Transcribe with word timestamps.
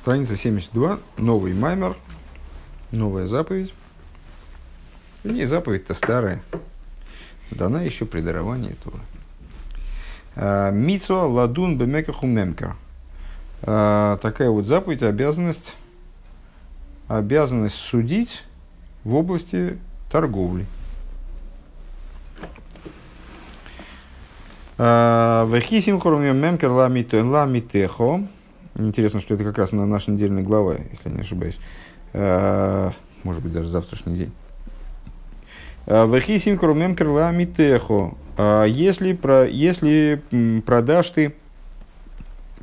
Страница 0.00 0.34
72, 0.34 0.98
новый 1.18 1.52
маймер, 1.52 1.94
новая 2.90 3.26
заповедь. 3.26 3.74
Не 5.24 5.44
заповедь-то 5.44 5.92
старая, 5.92 6.40
дана 7.50 7.82
еще 7.82 8.06
при 8.06 8.22
даровании 8.22 8.74
Торы. 8.82 8.96
А, 10.36 10.70
Мицва 10.70 11.26
ладун 11.26 11.76
бемекаху 11.76 12.26
мемкер. 12.26 12.76
А, 13.60 14.16
такая 14.22 14.48
вот 14.48 14.64
заповедь, 14.66 15.02
обязанность, 15.02 15.76
обязанность 17.06 17.74
судить 17.74 18.44
в 19.04 19.14
области 19.14 19.76
торговли. 20.10 20.64
А, 24.78 25.44
Вехисим 25.44 26.00
хорумем 26.00 26.38
мемкер 26.38 26.70
ламитехо. 26.70 28.26
Интересно, 28.76 29.20
что 29.20 29.34
это 29.34 29.44
как 29.44 29.58
раз 29.58 29.72
на 29.72 29.84
наша 29.84 30.10
недельная 30.10 30.42
глава, 30.42 30.76
если 30.92 31.08
не 31.08 31.20
ошибаюсь. 31.20 31.58
А, 32.12 32.92
может 33.24 33.42
быть, 33.42 33.52
даже 33.52 33.68
завтрашний 33.68 34.16
день. 34.16 34.32
А, 35.86 36.06
Вахисим 36.06 36.56
крумем 36.56 36.94
крыла 36.94 37.32
митехо. 37.32 38.14
А, 38.36 38.64
если, 38.64 39.12
про, 39.12 39.46
если 39.46 40.22
продашь 40.64 41.10
ты 41.10 41.34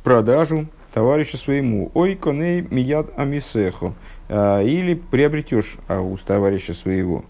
продажу 0.02 0.66
товарищу 0.92 1.36
своему, 1.36 1.90
ой, 1.94 2.14
коней 2.14 2.62
мияд 2.62 3.06
амисехо, 3.16 3.92
или 4.30 4.94
приобретешь 4.94 5.76
у 5.88 6.16
товарища 6.18 6.72
своего. 6.72 7.24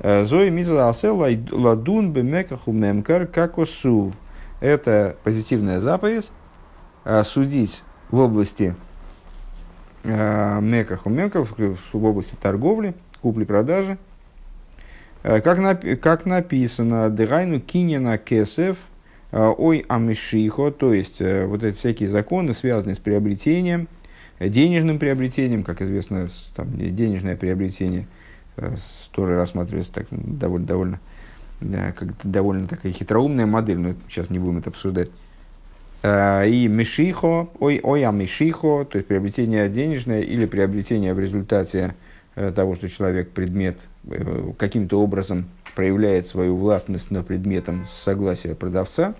Зои 0.00 0.48
миза 0.50 0.88
асел 0.88 1.18
ладун 1.50 2.12
бемекаху 2.12 2.72
мемкар 2.72 3.26
какосу. 3.26 4.12
Это 4.60 5.16
позитивная 5.24 5.80
заповедь 5.80 6.30
судить 7.24 7.82
в 8.10 8.18
области 8.18 8.74
э, 10.04 10.60
меках 10.60 11.06
у 11.06 11.10
меков, 11.10 11.54
в 11.58 12.04
области 12.04 12.36
торговли, 12.40 12.94
купли-продажи. 13.20 13.98
Э, 15.22 15.40
как, 15.40 15.58
нап- 15.58 15.96
как 15.96 16.24
написано, 16.24 17.10
дырайну 17.10 17.60
кинена 17.60 18.18
кесев, 18.18 18.78
э, 19.32 19.54
ой 19.58 19.84
амишихо, 19.88 20.70
то 20.70 20.92
есть 20.94 21.20
э, 21.20 21.46
вот 21.46 21.62
эти 21.64 21.76
всякие 21.76 22.08
законы, 22.08 22.52
связанные 22.52 22.94
с 22.94 22.98
приобретением, 22.98 23.88
денежным 24.38 24.98
приобретением, 24.98 25.64
как 25.64 25.82
известно, 25.82 26.28
там, 26.54 26.68
денежное 26.76 27.36
приобретение, 27.36 28.06
которое 28.54 29.36
рассматривается 29.36 29.92
так 29.92 30.06
довольно, 30.10 30.66
довольно, 30.66 31.00
как 31.98 32.08
довольно 32.22 32.68
такая 32.68 32.92
хитроумная 32.92 33.46
модель, 33.46 33.78
но 33.78 33.94
сейчас 34.08 34.28
не 34.28 34.38
будем 34.38 34.58
это 34.58 34.70
обсуждать. 34.70 35.10
Э, 36.06 36.48
и 36.48 36.68
мишихо, 36.68 37.48
ой, 37.58 37.80
ой, 37.82 38.04
а 38.04 38.12
мишихо, 38.12 38.86
то 38.88 38.96
есть 38.96 39.08
приобретение 39.08 39.68
денежное 39.68 40.20
или 40.20 40.46
приобретение 40.46 41.12
в 41.14 41.18
результате 41.18 41.96
э, 42.36 42.52
того, 42.54 42.76
что 42.76 42.88
человек 42.88 43.30
предмет 43.30 43.76
э, 44.08 44.52
каким-то 44.56 45.00
образом 45.00 45.48
проявляет 45.74 46.28
свою 46.28 46.56
властность 46.56 47.10
над 47.10 47.26
предметом 47.26 47.86
с 47.86 47.92
согласия 47.92 48.54
продавца, 48.54 49.14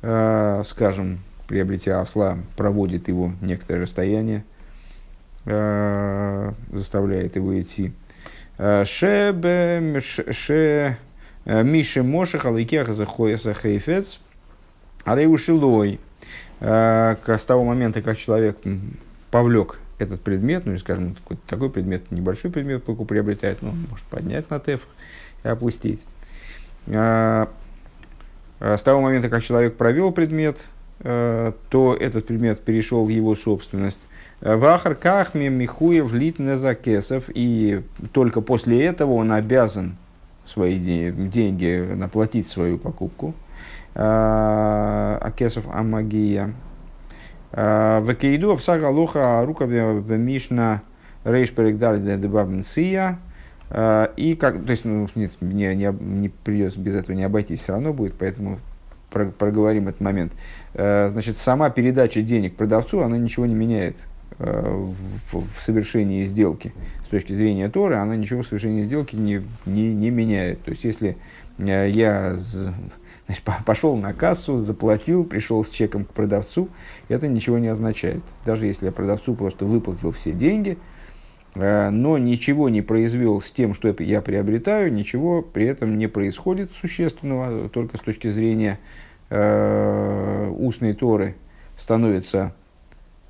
скажем, 0.00 1.18
приобретя 1.46 2.00
осла, 2.00 2.38
проводит 2.56 3.08
его 3.08 3.32
некоторое 3.42 3.82
расстояние, 3.82 4.44
заставляет 5.44 7.36
его 7.36 7.60
идти. 7.60 7.92
Ше, 8.56 10.00
ше, 10.30 10.96
мише 11.44 12.02
мошех 12.02 12.46
аликех 12.46 12.94
захоеса 12.94 13.52
хейфец– 13.52 14.20
Арейушилой, 15.08 16.00
э, 16.60 17.16
с 17.26 17.44
того 17.44 17.64
момента, 17.64 18.02
как 18.02 18.18
человек 18.18 18.58
повлек 19.30 19.78
этот 19.98 20.20
предмет, 20.20 20.66
ну, 20.66 20.76
скажем, 20.78 21.14
такой, 21.14 21.38
такой 21.46 21.70
предмет, 21.70 22.10
небольшой 22.10 22.50
предмет 22.50 22.84
приобретает, 22.84 23.62
ну, 23.62 23.72
может 23.88 24.04
поднять 24.06 24.50
на 24.50 24.60
теф 24.60 24.86
и 25.44 25.48
опустить. 25.48 26.04
Э, 26.86 27.46
э, 28.60 28.76
с 28.76 28.82
того 28.82 29.00
момента, 29.00 29.28
как 29.28 29.42
человек 29.42 29.76
провел 29.76 30.12
предмет, 30.12 30.58
то 31.00 31.96
этот 32.00 32.26
предмет 32.26 32.58
перешел 32.58 33.06
в 33.06 33.08
его 33.08 33.36
собственность. 33.36 34.00
В 34.40 34.64
Ахаркахме 34.64 35.48
Михуев 35.48 36.12
лит 36.12 36.40
Незакесов, 36.40 37.26
и 37.32 37.84
только 38.10 38.40
после 38.40 38.84
этого 38.84 39.12
он 39.12 39.30
обязан 39.30 39.96
свои 40.44 40.76
деньги 40.76 41.88
наплатить 41.94 42.48
свою 42.48 42.78
покупку. 42.78 43.32
Акесов 43.94 45.64
Амагия. 45.72 46.52
Векейду 47.52 48.52
Апсага 48.52 48.86
Лоха 48.86 49.42
Рука 49.44 49.64
Мишна 49.66 50.82
Рейш 51.24 51.50
Перегдали 51.50 52.16
Дебабнсия. 52.16 53.18
И 54.16 54.36
как, 54.40 54.64
то 54.64 54.70
есть, 54.70 54.84
ну, 54.84 55.08
нет, 55.14 55.36
мне 55.40 55.74
не, 55.74 55.92
не 56.00 56.28
придется 56.28 56.80
без 56.80 56.94
этого 56.94 57.14
не 57.14 57.24
обойтись, 57.24 57.60
все 57.60 57.72
равно 57.72 57.92
будет, 57.92 58.14
поэтому 58.18 58.60
проговорим 59.10 59.88
этот 59.88 60.00
момент. 60.00 60.32
Значит, 60.74 61.38
сама 61.38 61.68
передача 61.70 62.22
денег 62.22 62.54
продавцу, 62.56 63.02
она 63.02 63.18
ничего 63.18 63.46
не 63.46 63.54
меняет 63.54 63.96
в, 64.38 64.94
в 65.32 65.60
совершении 65.60 66.22
сделки. 66.22 66.72
С 67.06 67.08
точки 67.08 67.32
зрения 67.32 67.68
Торы, 67.68 67.96
она 67.96 68.16
ничего 68.16 68.42
в 68.42 68.46
совершении 68.46 68.84
сделки 68.84 69.16
не, 69.16 69.42
не, 69.66 69.94
не 69.94 70.10
меняет. 70.10 70.62
То 70.62 70.70
есть, 70.70 70.84
если 70.84 71.16
я 71.58 72.36
Значит, 73.28 73.44
пошел 73.66 73.94
на 73.94 74.14
кассу, 74.14 74.56
заплатил, 74.56 75.22
пришел 75.22 75.62
с 75.62 75.68
чеком 75.68 76.06
к 76.06 76.14
продавцу, 76.14 76.70
это 77.08 77.28
ничего 77.28 77.58
не 77.58 77.68
означает. 77.68 78.22
Даже 78.46 78.66
если 78.66 78.86
я 78.86 78.92
продавцу 78.92 79.34
просто 79.34 79.66
выплатил 79.66 80.12
все 80.12 80.32
деньги, 80.32 80.78
э, 81.54 81.90
но 81.90 82.16
ничего 82.16 82.70
не 82.70 82.80
произвел 82.80 83.42
с 83.42 83.50
тем, 83.50 83.74
что 83.74 83.94
я 83.98 84.22
приобретаю, 84.22 84.90
ничего 84.90 85.42
при 85.42 85.66
этом 85.66 85.98
не 85.98 86.06
происходит 86.06 86.72
существенного, 86.72 87.68
только 87.68 87.98
с 87.98 88.00
точки 88.00 88.30
зрения 88.30 88.78
э, 89.28 90.50
устной 90.56 90.94
торы 90.94 91.34
становится 91.76 92.54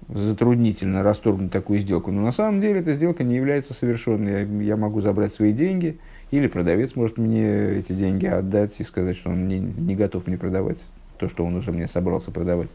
затруднительно 0.09 1.03
расторгнуть 1.03 1.51
такую 1.51 1.81
сделку. 1.81 2.13
Но 2.13 2.23
на 2.23 2.31
самом 2.31 2.61
деле 2.61 2.81
эта 2.81 2.95
сделка 2.95 3.25
не 3.25 3.35
является 3.35 3.75
совершенной. 3.75 4.65
Я 4.65 4.77
могу 4.77 5.01
забрать 5.01 5.35
свои 5.35 5.53
деньги, 5.53 5.99
или 6.31 6.47
продавец 6.47 6.95
может 6.95 7.19
мне 7.19 7.79
эти 7.79 7.93
деньги 7.93 8.27
отдать 8.27 8.79
и 8.81 8.85
сказать, 8.85 9.17
что 9.17 9.31
он 9.31 9.49
не, 9.49 9.59
не 9.59 9.95
готов 9.95 10.27
мне 10.27 10.37
продавать 10.37 10.79
то, 11.19 11.29
что 11.29 11.45
он 11.45 11.57
уже 11.57 11.73
мне 11.73 11.87
собрался 11.87 12.31
продавать. 12.31 12.69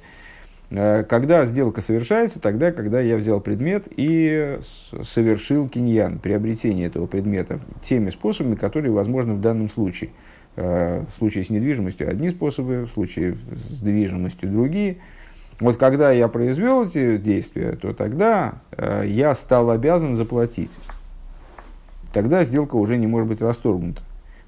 Э, 0.69 1.03
когда 1.03 1.45
сделка 1.45 1.81
совершается, 1.81 2.39
тогда, 2.39 2.71
когда 2.71 2.99
я 2.99 3.15
взял 3.15 3.39
предмет 3.39 3.85
и 3.95 4.59
совершил 5.01 5.69
киньян, 5.69 6.19
приобретение 6.19 6.87
этого 6.87 7.05
предмета, 7.05 7.59
теми 7.83 8.09
способами, 8.09 8.55
которые 8.55 8.91
возможны 8.91 9.33
в 9.33 9.41
данном 9.41 9.69
случае. 9.69 10.09
Э, 10.55 11.03
в 11.13 11.17
случае 11.17 11.43
с 11.43 11.49
недвижимостью 11.49 12.09
одни 12.09 12.29
способы, 12.29 12.85
в 12.85 12.89
случае 12.89 13.37
с 13.55 13.79
движимостью 13.81 14.49
другие. 14.49 14.97
Вот 15.59 15.77
когда 15.77 16.11
я 16.11 16.27
произвел 16.27 16.85
эти 16.85 17.17
действия, 17.17 17.73
то 17.73 17.93
тогда 17.93 18.55
э, 18.71 19.03
я 19.07 19.35
стал 19.35 19.69
обязан 19.69 20.15
заплатить 20.15 20.71
тогда 22.13 22.45
сделка 22.45 22.75
уже 22.75 22.97
не 22.97 23.07
может 23.07 23.27
быть 23.27 23.41
расторгнута. 23.41 24.01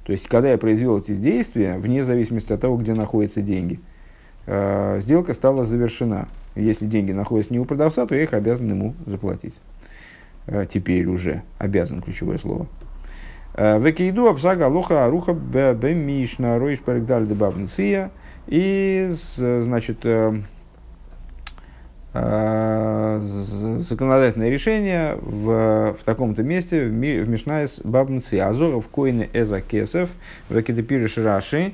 То 0.06 0.12
есть, 0.12 0.28
когда 0.28 0.52
я 0.52 0.58
произвел 0.58 1.00
эти 1.00 1.14
действия, 1.14 1.78
вне 1.78 2.04
зависимости 2.04 2.54
от 2.54 2.62
того, 2.62 2.78
где 2.78 2.94
находятся 2.94 3.42
деньги, 3.42 3.80
э, 4.46 5.00
сделка 5.02 5.34
стала 5.34 5.66
завершена. 5.66 6.28
Если 6.56 6.86
деньги 6.86 7.12
находятся 7.12 7.52
не 7.52 7.60
у 7.60 7.66
продавца, 7.66 8.06
то 8.06 8.16
я 8.16 8.24
их 8.24 8.34
обязан 8.34 8.70
ему 8.70 8.94
заплатить. 9.06 9.60
Э, 10.46 10.66
теперь 10.72 11.08
уже 11.08 11.42
обязан, 11.58 12.02
ключевое 12.02 12.38
слово. 12.38 12.68
Э, 13.56 13.80
Векейду 13.80 14.28
обсага 14.28 14.68
лоха 14.68 15.06
аруха 15.06 15.34
бемишна 15.34 16.60
роиш 16.60 16.80
паригдаль 16.80 17.28
дебавнция. 17.28 18.12
И, 18.48 19.10
значит, 19.10 20.06
Э, 20.06 20.40
законодательное 23.20 24.50
решение 24.50 25.18
в, 25.22 25.98
в 26.00 26.04
таком-то 26.06 26.44
месте 26.44 26.86
в, 26.86 26.92
ми, 26.92 27.20
в 27.20 27.28
Мишнайс 27.28 27.82
Бабнци 27.84 28.36
Азоров 28.36 28.88
Коины 28.88 29.30
Эза 29.34 29.60
Кесов 29.60 30.10
в 30.48 30.56
Акидепириш 30.56 31.18
Раши, 31.18 31.74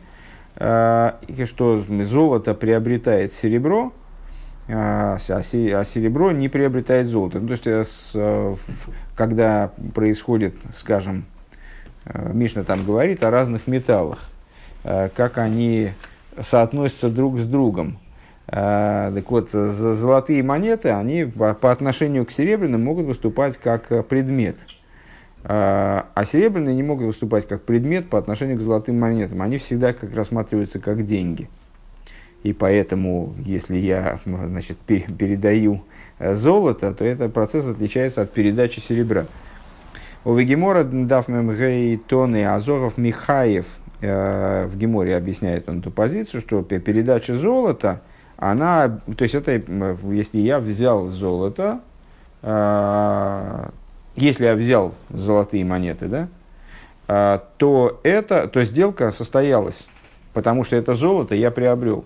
э, 0.55 1.11
что 1.45 1.85
золото 2.05 2.55
приобретает 2.55 3.33
серебро, 3.33 3.93
э, 4.67 4.73
а, 4.73 5.19
серебро 5.19 6.31
не 6.31 6.49
приобретает 6.49 7.05
золото. 7.05 7.39
Ну, 7.39 7.55
то 7.55 7.69
есть, 7.69 7.91
с, 7.91 8.57
когда 9.15 9.71
происходит, 9.93 10.55
скажем, 10.75 11.25
Мишна 12.33 12.63
там 12.63 12.83
говорит 12.83 13.23
о 13.23 13.29
разных 13.29 13.67
металлах, 13.67 14.27
как 14.81 15.37
они 15.37 15.91
соотносятся 16.39 17.09
друг 17.09 17.37
с 17.37 17.45
другом. 17.45 17.99
А, 18.47 19.13
так 19.13 19.31
вот, 19.31 19.51
золотые 19.51 20.43
монеты, 20.43 20.89
они 20.89 21.25
по 21.25 21.71
отношению 21.71 22.25
к 22.25 22.31
серебряным 22.31 22.83
могут 22.83 23.05
выступать 23.05 23.57
как 23.57 23.91
э, 23.91 24.03
предмет. 24.03 24.57
А, 25.43 26.07
а 26.13 26.25
серебряные 26.25 26.75
не 26.75 26.83
могут 26.83 27.07
выступать 27.07 27.47
как 27.47 27.63
предмет 27.63 28.09
по 28.09 28.17
отношению 28.17 28.57
к 28.57 28.61
золотым 28.61 28.99
монетам. 28.99 29.41
Они 29.41 29.57
всегда 29.57 29.93
как 29.93 30.13
рассматриваются 30.13 30.79
как 30.79 31.05
деньги. 31.05 31.49
И 32.43 32.53
поэтому, 32.53 33.35
если 33.37 33.77
я 33.77 34.19
значит, 34.25 34.77
передаю 34.79 35.83
золота, 36.19 36.93
то 36.93 37.05
этот 37.05 37.33
процесс 37.33 37.67
отличается 37.67 38.23
от 38.23 38.31
передачи 38.31 38.79
серебра. 38.79 39.27
У 40.23 40.35
Вегемора 40.35 40.83
дав 40.83 41.27
мемгей 41.27 41.97
тоны 41.97 42.45
Азоров 42.45 42.97
Михаев 42.97 43.65
э, 44.01 44.67
в 44.67 44.77
Геморе 44.77 45.15
объясняет 45.15 45.67
он 45.67 45.79
эту 45.79 45.89
позицию, 45.89 46.41
что 46.41 46.61
передача 46.61 47.35
золота, 47.35 48.01
она, 48.41 48.99
то 49.15 49.21
есть 49.21 49.35
это, 49.35 49.51
если 50.11 50.39
я 50.39 50.59
взял 50.59 51.09
золото, 51.09 51.79
э, 52.41 53.69
если 54.15 54.45
я 54.45 54.55
взял 54.55 54.95
золотые 55.11 55.63
монеты, 55.63 56.07
да, 56.07 56.27
э, 57.07 57.39
то 57.57 57.99
это, 58.01 58.47
то 58.47 58.63
сделка 58.63 59.11
состоялась, 59.11 59.87
потому 60.33 60.63
что 60.63 60.75
это 60.75 60.95
золото 60.95 61.35
я 61.35 61.51
приобрел. 61.51 62.03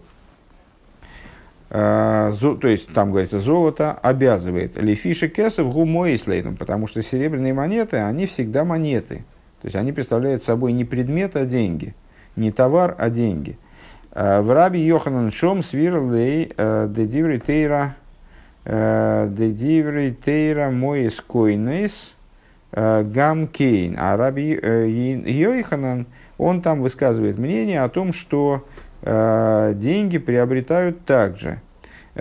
Э, 1.70 2.34
то 2.38 2.68
есть 2.68 2.94
там 2.94 3.12
говорится, 3.12 3.40
золото 3.40 3.94
обязывает 3.94 4.76
лифиши 4.76 5.30
кесов 5.30 5.72
гумоислейном, 5.72 6.58
потому 6.58 6.88
что 6.88 7.02
серебряные 7.02 7.54
монеты, 7.54 7.96
они 7.96 8.26
всегда 8.26 8.66
монеты. 8.66 9.24
То 9.62 9.68
есть 9.68 9.78
они 9.78 9.94
представляют 9.94 10.44
собой 10.44 10.74
не 10.74 10.84
предмет, 10.84 11.38
а 11.38 11.46
деньги. 11.46 11.96
Не 12.36 12.52
товар, 12.52 12.94
а 12.98 13.10
деньги. 13.10 13.58
Э, 14.16 14.42
в 14.42 14.52
раби 14.52 14.80
Йоханан 14.80 15.30
Шом 15.30 15.62
свирлей 15.62 16.52
э, 16.58 16.88
дедиври 16.90 17.38
тейра 17.38 17.96
дедиври 18.66 20.18
тейра 20.26 20.72
моискойнес 20.72 22.16
гам 22.72 23.48
кейн. 23.48 23.96
А 24.00 24.18
раби 24.18 24.54
Йоханан, 24.54 26.08
он 26.40 26.62
там 26.62 26.82
высказывает 26.82 27.38
мнение 27.38 27.84
о 27.84 27.90
том, 27.90 28.12
что 28.12 28.66
Э, 29.08 29.74
деньги 29.76 30.18
приобретают 30.18 31.06
также. 31.06 31.60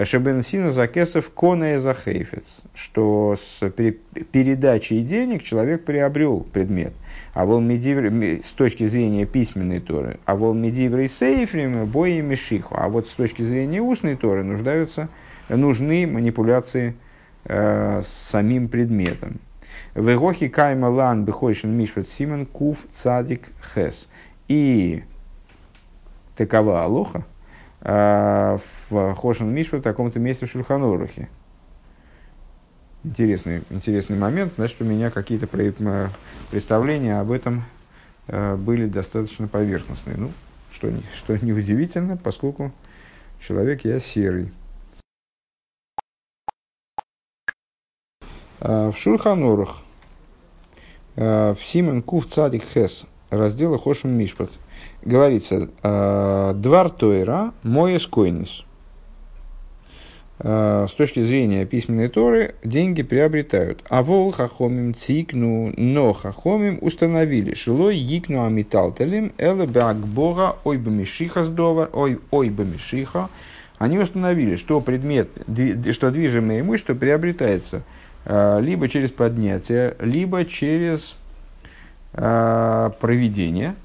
Шебенсина 0.03 0.73
закесов 0.73 1.31
кона 1.31 1.79
захейфец, 1.79 2.63
что 2.75 3.37
с 3.41 3.71
передачей 3.71 5.03
денег 5.03 5.45
человек 5.45 5.85
приобрел 5.85 6.41
предмет. 6.41 6.93
А 7.33 7.45
вол 7.45 7.61
с 7.61 8.51
точки 8.57 8.85
зрения 8.85 9.25
письменной 9.25 9.79
Торы, 9.79 10.19
а 10.25 10.35
вол 10.35 10.53
медиврей 10.53 11.09
сейфрим 11.09 11.87
бои 11.87 12.21
мешиху. 12.21 12.75
А 12.77 12.89
вот 12.89 13.07
с 13.07 13.13
точки 13.13 13.43
зрения 13.43 13.81
устной 13.81 14.17
Торы 14.17 14.43
нуждаются, 14.43 15.09
нужны 15.49 16.09
манипуляции 16.09 16.97
э, 17.45 18.03
с 18.03 18.31
самим 18.31 18.69
предметом. 18.69 19.39
Вегохи 19.95 20.49
кайма 20.49 20.87
лан 20.87 21.25
бехойшин 21.25 21.71
мишват 21.71 22.09
симен 22.09 22.47
кув 22.47 22.85
цадик 22.93 23.51
хес. 23.75 24.09
И 24.49 25.05
такова 26.37 26.83
алоха 26.83 27.25
в 27.85 29.15
Хошин 29.15 29.53
Мишпа 29.53 29.77
в 29.77 29.83
таком-то 29.83 30.19
месте 30.19 30.47
в 30.47 30.51
Шульханорухе. 30.51 31.29
Интересный, 33.05 33.63
интересный 33.69 34.17
момент. 34.17 34.55
Значит, 34.57 34.81
у 34.81 34.85
меня 34.85 35.11
какие-то 35.11 35.47
представления 36.51 37.21
об 37.21 37.31
этом 37.31 37.65
а, 38.29 38.57
были 38.57 38.87
достаточно 38.87 39.47
поверхностные. 39.47 40.17
Ну, 40.17 40.33
что, 40.73 40.91
что 41.15 41.37
неудивительно, 41.45 42.17
поскольку 42.17 42.73
человек 43.47 43.85
я 43.85 44.01
серый. 44.01 44.51
А, 48.61 48.91
в 48.91 48.97
Шульханорах 48.97 49.83
в 51.17 51.59
Симен 51.61 52.03
Кув 52.03 52.27
Цадик 52.27 52.65
Хес 52.65 53.05
раздела 53.29 53.79
Хошим 53.79 54.11
Мишпат– 54.11 54.51
говорится, 55.05 55.69
«А, 55.83 56.53
двар 56.55 56.91
Тойра 56.91 57.53
мой 57.63 58.01
скойнис. 58.01 58.65
А, 60.41 60.87
с 60.89 60.93
точки 60.93 61.23
зрения 61.23 61.65
письменной 61.67 62.09
Торы 62.09 62.55
деньги 62.65 63.03
приобретают. 63.03 63.85
А 63.89 64.03
вол 64.03 64.33
хахомим 64.33 64.95
цикну, 64.95 65.73
но 65.77 66.13
хахомим 66.13 66.79
установили. 66.81 67.55
Шилой 67.55 67.97
йикну 67.97 68.45
амиталтелем 68.45 69.33
эле 69.39 69.67
бога 69.67 70.57
ой 70.65 70.79
бамишиха 70.79 71.45
сдовар, 71.45 71.91
ой, 71.93 72.19
ой 72.31 72.51
бамишиха. 72.51 73.29
Они 73.79 73.99
установили, 73.99 74.57
что 74.57 74.81
предмет, 74.81 75.29
что 75.93 76.11
движимое 76.11 76.61
имущество 76.61 76.95
приобретается 76.95 77.83
а, 78.25 78.59
либо 78.59 78.89
через 78.89 79.11
поднятие, 79.11 79.97
либо 80.01 80.45
через 80.45 81.17
проведение– 82.13 83.75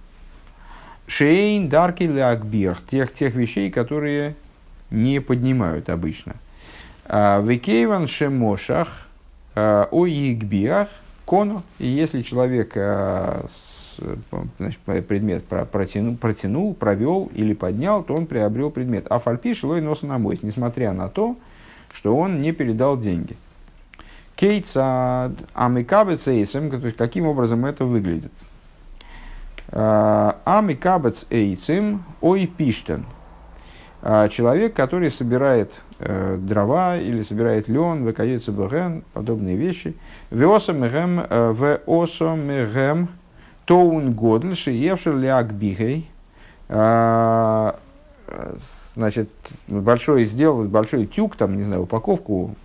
Шейн, 1.09 1.69
дарки, 1.69 2.03
лакбир, 2.03 2.77
тех, 2.87 3.11
тех 3.11 3.33
вещей, 3.33 3.71
которые 3.71 4.35
не 4.91 5.19
поднимают 5.19 5.89
обычно. 5.89 6.35
А, 7.05 7.41
Векейван 7.41 8.05
шемошах, 8.05 9.07
а, 9.55 9.87
о 9.89 10.05
игбиах, 10.05 10.87
кону, 11.25 11.63
и 11.79 11.87
если 11.87 12.21
человек 12.21 12.73
а, 12.75 13.47
значит, 14.59 14.77
предмет 14.81 15.43
протянул, 15.45 16.15
протянул, 16.15 16.73
провел 16.75 17.31
или 17.33 17.55
поднял, 17.55 18.03
то 18.03 18.13
он 18.13 18.27
приобрел 18.27 18.69
предмет. 18.69 19.07
А 19.09 19.17
фальпи 19.17 19.55
шлой 19.55 19.81
носа 19.81 20.05
на 20.05 20.19
мой, 20.19 20.37
несмотря 20.43 20.93
на 20.93 21.09
то, 21.09 21.35
что 21.91 22.15
он 22.15 22.37
не 22.37 22.51
передал 22.51 22.99
деньги. 22.99 23.35
Кейтсад 24.35 25.31
амикабец 25.55 26.27
эйсом, 26.27 26.69
каким 26.95 27.25
образом 27.25 27.65
это 27.65 27.85
выглядит. 27.85 28.31
Ами 29.71 30.73
кабец 30.73 31.25
эйцим 31.29 32.03
ой 32.21 32.47
пиштен. 32.47 33.05
Человек, 34.01 34.73
который 34.73 35.11
собирает 35.11 35.81
э, 35.99 36.37
дрова 36.39 36.95
или 36.97 37.19
собирает 37.19 37.67
лен, 37.67 38.05
выкается 38.05 38.53
бген, 38.53 39.03
подобные 39.11 39.57
вещи. 39.57 39.93
Веосом 40.31 40.81
мегем, 40.81 41.19
э, 41.29 41.53
веосом 41.53 42.39
мегем, 42.47 43.09
тоун 43.65 44.13
годль, 44.13 44.55
шиевшер 44.55 45.17
ляг 45.17 45.51
бигей. 45.51 46.09
Значит, 48.99 49.29
большой 49.67 50.25
сделал, 50.25 50.63
большой 50.63 51.05
тюк, 51.05 51.35
там, 51.35 51.55
не 51.55 51.63
знаю, 51.63 51.83
упаковку, 51.83 52.55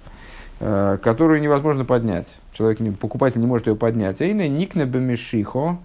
э, 0.58 0.98
которую 1.02 1.40
невозможно 1.40 1.84
поднять. 1.84 2.26
Человек, 2.52 2.80
покупатель 2.98 3.40
не 3.40 3.46
может 3.46 3.66
ее 3.66 3.76
поднять. 3.76 4.20
Эйна 4.20 4.48
никна 4.48 4.84
бемешихо, 4.84 5.58
а, 5.68 5.78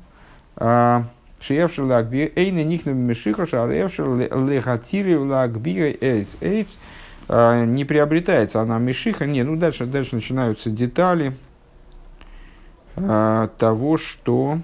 Шиевшер 0.59 1.85
лагби, 1.85 2.31
эйна 2.35 2.63
нихна 2.63 2.91
мешиха, 2.91 3.45
шаревшер 3.45 4.07
лехатири 4.07 5.15
лагби 5.15 5.97
эйс 6.01 6.37
эйс. 6.41 6.77
А, 7.27 7.63
не 7.63 7.85
приобретается 7.85 8.61
она 8.61 8.77
мешиха. 8.77 9.25
Не, 9.25 9.43
ну 9.43 9.55
дальше, 9.55 9.85
дальше 9.85 10.15
начинаются 10.15 10.69
детали 10.69 11.33
а, 12.95 13.47
того, 13.57 13.97
что... 13.97 14.59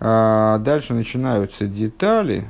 Дальше 0.00 0.94
начинаются 0.94 1.66
детали, 1.66 2.44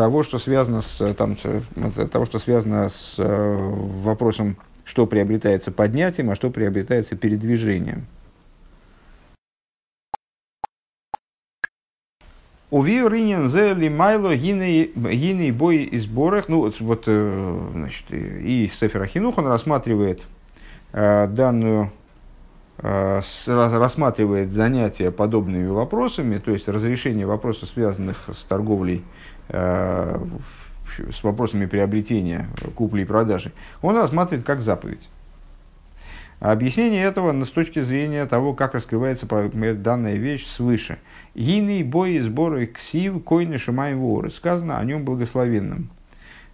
того, 0.00 0.22
что 0.22 0.38
связано 0.38 0.80
с, 0.80 1.12
там, 1.12 1.36
того, 2.10 2.24
что 2.24 2.38
связано 2.38 2.88
с 2.88 3.16
э, 3.18 3.56
вопросом, 4.02 4.56
что 4.86 5.04
приобретается 5.06 5.72
поднятием, 5.72 6.30
а 6.30 6.34
что 6.34 6.48
приобретается 6.48 7.16
передвижением. 7.16 8.06
Уви 12.70 13.06
ринен 13.06 13.50
зели 13.50 13.90
майло 13.90 14.34
гиней 14.34 15.50
бой 15.50 15.82
и 15.82 15.98
сборах. 15.98 16.48
Ну, 16.48 16.60
вот, 16.60 16.80
вот 16.80 17.04
э, 17.06 17.68
значит, 17.74 18.10
и 18.10 18.70
Сефер 18.72 19.02
Ахинух 19.02 19.36
он 19.36 19.48
рассматривает 19.48 20.24
э, 20.92 21.26
данную 21.26 21.92
рассматривает 22.82 24.52
занятия 24.52 25.10
подобными 25.10 25.68
вопросами, 25.68 26.38
то 26.38 26.50
есть 26.50 26.66
разрешение 26.66 27.26
вопросов, 27.26 27.68
связанных 27.68 28.30
с 28.32 28.42
торговлей 28.44 29.04
Э, 29.04 29.39
с 29.52 31.22
вопросами 31.22 31.66
приобретения, 31.66 32.46
купли 32.74 33.02
и 33.02 33.04
продажи, 33.04 33.52
он 33.82 33.96
рассматривает 33.96 34.46
как 34.46 34.60
заповедь. 34.60 35.08
Объяснение 36.40 37.04
этого 37.04 37.44
с 37.44 37.50
точки 37.50 37.80
зрения 37.80 38.24
того, 38.24 38.54
как 38.54 38.72
раскрывается 38.72 39.26
данная 39.74 40.14
вещь 40.14 40.46
свыше. 40.46 40.98
Гины 41.34 41.84
бои 41.84 42.18
сборы 42.18 42.66
ксив 42.66 43.22
койны 43.22 43.58
шумай 43.58 43.94
воры. 43.94 44.30
Сказано 44.30 44.78
о 44.78 44.84
нем 44.84 45.04
благословенном. 45.04 45.90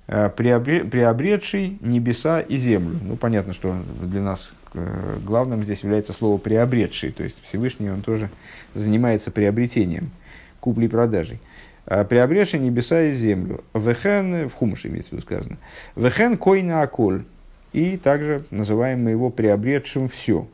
Э, 0.08 0.28
приобретший 0.28 1.78
небеса 1.80 2.40
и 2.40 2.56
землю. 2.56 2.98
Ну, 3.00 3.16
понятно, 3.16 3.52
что 3.52 3.76
для 4.02 4.22
нас 4.22 4.54
э, 4.74 5.18
главным 5.24 5.62
здесь 5.62 5.84
является 5.84 6.12
слово 6.12 6.38
приобретший. 6.38 7.12
То 7.12 7.22
есть 7.22 7.40
Всевышний 7.44 7.88
он 7.88 8.02
тоже 8.02 8.28
занимается 8.74 9.30
приобретением, 9.30 10.10
куплей-продажей. 10.58 11.36
Э, 11.36 11.40
приобретший 11.86 12.60
небеса 12.60 13.02
и 13.02 13.12
землю. 13.12 13.64
Вехен, 13.74 14.48
в 14.48 14.54
хумыше 14.54 14.88
имеется 14.88 15.10
в 15.10 15.12
виду 15.14 15.22
сказано. 15.22 15.56
Вехен 15.94 16.36
койна 16.36 16.82
аколь. 16.82 17.24
И 17.72 17.96
также 17.96 18.44
называем 18.50 19.04
мы 19.04 19.10
его 19.10 19.30
приобретшим 19.30 20.08
все. 20.08 20.46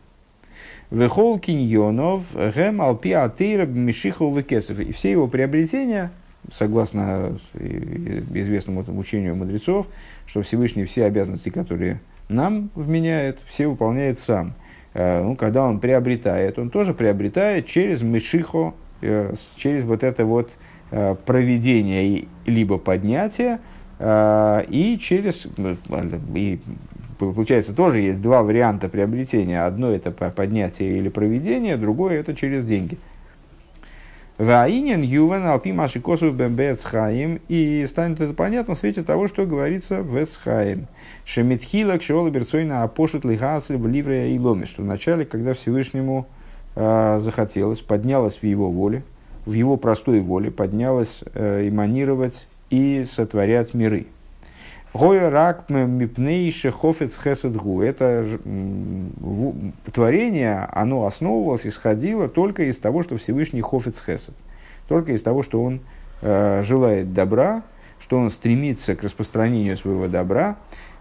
Вехол 0.91 1.39
киньонов 1.39 2.27
гэм 2.35 2.83
алпи 2.83 3.12
атеира 3.12 3.65
мишихов 3.65 4.37
векесов. 4.37 4.79
И 4.81 4.93
все 4.93 5.11
его 5.11 5.27
приобретения, 5.27 6.11
согласно 6.51 7.39
известному 7.55 8.85
учению 8.99 9.37
мудрецов, 9.37 9.87
что 10.27 10.43
Всевышний 10.43 10.85
все 10.85 11.05
обязанности, 11.07 11.49
которые 11.49 12.01
нам 12.29 12.71
вменяет, 12.75 13.39
все 13.47 13.69
выполняет 13.69 14.19
сам. 14.19 14.55
Э, 14.95 15.23
ну, 15.23 15.37
когда 15.37 15.65
он 15.65 15.81
приобретает, 15.81 16.59
он 16.59 16.71
тоже 16.71 16.93
приобретает 16.93 17.67
через 17.67 18.03
мишихо, 18.03 18.75
э, 19.01 19.35
через 19.57 19.85
вот 19.85 20.03
это 20.03 20.27
вот 20.27 20.51
э, 20.92 21.16
проведение 21.26 22.26
либо 22.46 22.78
поднятие, 22.78 23.58
и 24.00 24.99
через, 25.00 25.46
и 26.34 26.58
получается, 27.18 27.72
тоже 27.72 28.00
есть 28.00 28.20
два 28.20 28.42
варианта 28.42 28.88
приобретения. 28.88 29.64
Одно 29.64 29.92
это 29.92 30.11
поднятие 30.11 30.99
или 30.99 31.08
проведение, 31.08 31.76
другое 31.76 32.18
это 32.18 32.34
через 32.34 32.64
деньги. 32.64 32.99
Ваинен 34.38 35.02
ювен 35.02 35.46
алпи 35.46 35.72
маши 35.72 36.00
косу 36.00 36.32
бембецхаим. 36.32 37.40
И 37.49 37.87
станет 37.88 38.20
это 38.20 38.32
понятно 38.32 38.75
в 38.75 38.78
свете 38.78 39.02
того, 39.02 39.28
что 39.28 39.46
говорится 39.46 40.02
в 40.02 40.20
Эсхаим. 40.20 40.88
Шемитхила 41.25 41.96
кшиола 41.99 42.30
берцойна 42.30 42.82
апошут 42.82 43.25
лихасы 43.25 43.76
в 43.76 43.87
ливрея 43.87 44.34
и 44.34 44.38
ломе. 44.38 44.66
Что 44.66 44.82
вначале, 44.82 45.25
когда 45.25 45.54
Всевышнему 45.54 46.26
э, 46.75 47.18
захотелось, 47.20 47.80
поднялось 47.82 48.38
в 48.38 48.42
его 48.42 48.70
воле, 48.70 49.04
в 49.44 49.52
его 49.52 49.76
простой 49.76 50.20
воле, 50.20 50.50
поднялось 50.50 51.25
э, 51.34 51.68
эманировать 51.68 52.46
и 52.70 53.04
сотворять 53.11 53.75
миры. 53.75 54.06
Гоя 54.94 55.30
рак 55.30 55.70
мипнейше 55.70 56.70
хофец 56.70 57.18
хесадгу. 57.18 57.80
Это 57.80 58.26
творение, 59.90 60.68
оно 60.70 61.06
основывалось, 61.06 61.66
исходило 61.66 62.28
только 62.28 62.64
из 62.64 62.76
того, 62.78 63.02
что 63.02 63.16
Всевышний 63.16 63.62
хофец 63.62 64.02
хесад. 64.04 64.34
Только 64.88 65.12
из 65.12 65.22
того, 65.22 65.42
что 65.42 65.62
он 65.62 65.80
э, 66.20 66.62
желает 66.62 67.14
добра, 67.14 67.62
что 68.00 68.18
он 68.18 68.30
стремится 68.30 68.94
к 68.94 69.02
распространению 69.02 69.78
своего 69.78 70.08
добра, 70.08 70.56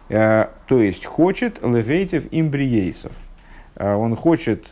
э, 0.07 0.47
то 0.67 0.81
есть 0.81 1.05
хочет 1.05 1.61
легейтев 1.61 2.23
имбриейсов. 2.31 3.11
Э, 3.75 3.95
он 3.95 4.15
хочет 4.15 4.67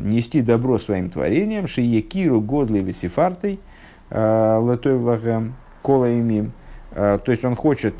нести 0.00 0.42
добро 0.42 0.78
своим 0.78 1.10
творениям, 1.10 1.66
шиекиру 1.66 2.40
годли 2.40 2.80
весифартой, 2.80 3.58
э, 4.10 4.60
летой 4.66 4.96
влагам, 4.96 5.54
кола 5.82 6.12
имим, 6.12 6.52
Э, 6.96 7.18
то 7.22 7.30
есть 7.30 7.44
он 7.44 7.54
хочет 7.54 7.94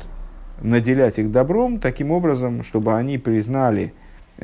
наделять 0.61 1.19
их 1.19 1.31
добром 1.31 1.79
таким 1.79 2.11
образом, 2.11 2.63
чтобы 2.63 2.95
они 2.95 3.19
признали, 3.19 3.93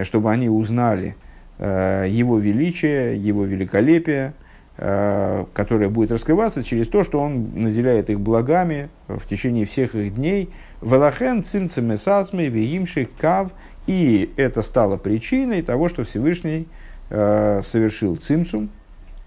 чтобы 0.03 0.31
они 0.31 0.47
узнали 0.47 1.15
э, 1.57 2.05
его 2.07 2.37
величие, 2.37 3.17
его 3.17 3.45
великолепие, 3.45 4.33
э, 4.77 5.45
которое 5.53 5.89
будет 5.89 6.11
раскрываться 6.11 6.63
через 6.63 6.87
то, 6.87 7.03
что 7.03 7.19
он 7.19 7.49
наделяет 7.55 8.11
их 8.11 8.19
благами 8.19 8.89
в 9.07 9.27
течение 9.27 9.65
всех 9.65 9.95
их 9.95 10.13
дней. 10.13 10.51
Велахен 10.83 11.43
цимцеме 11.43 11.97
сасмей 11.97 12.49
веимши 12.49 13.05
кав. 13.05 13.51
И 13.85 14.31
это 14.37 14.61
стало 14.61 14.95
причиной 14.95 15.61
того, 15.61 15.89
что 15.89 16.05
Всевышний 16.05 16.67
совершил 17.09 18.15
цимцум, 18.15 18.69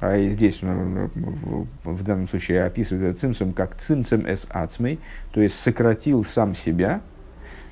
а 0.00 0.16
и 0.16 0.28
здесь 0.28 0.60
в, 0.62 1.66
в 1.84 2.02
данном 2.02 2.28
случае 2.28 2.64
описывает 2.64 3.18
цимсом 3.18 3.52
как 3.52 3.76
цимцем 3.76 4.26
эс 4.26 4.46
ацмей, 4.50 4.98
то 5.32 5.40
есть 5.40 5.58
сократил 5.58 6.24
сам 6.24 6.54
себя, 6.54 7.00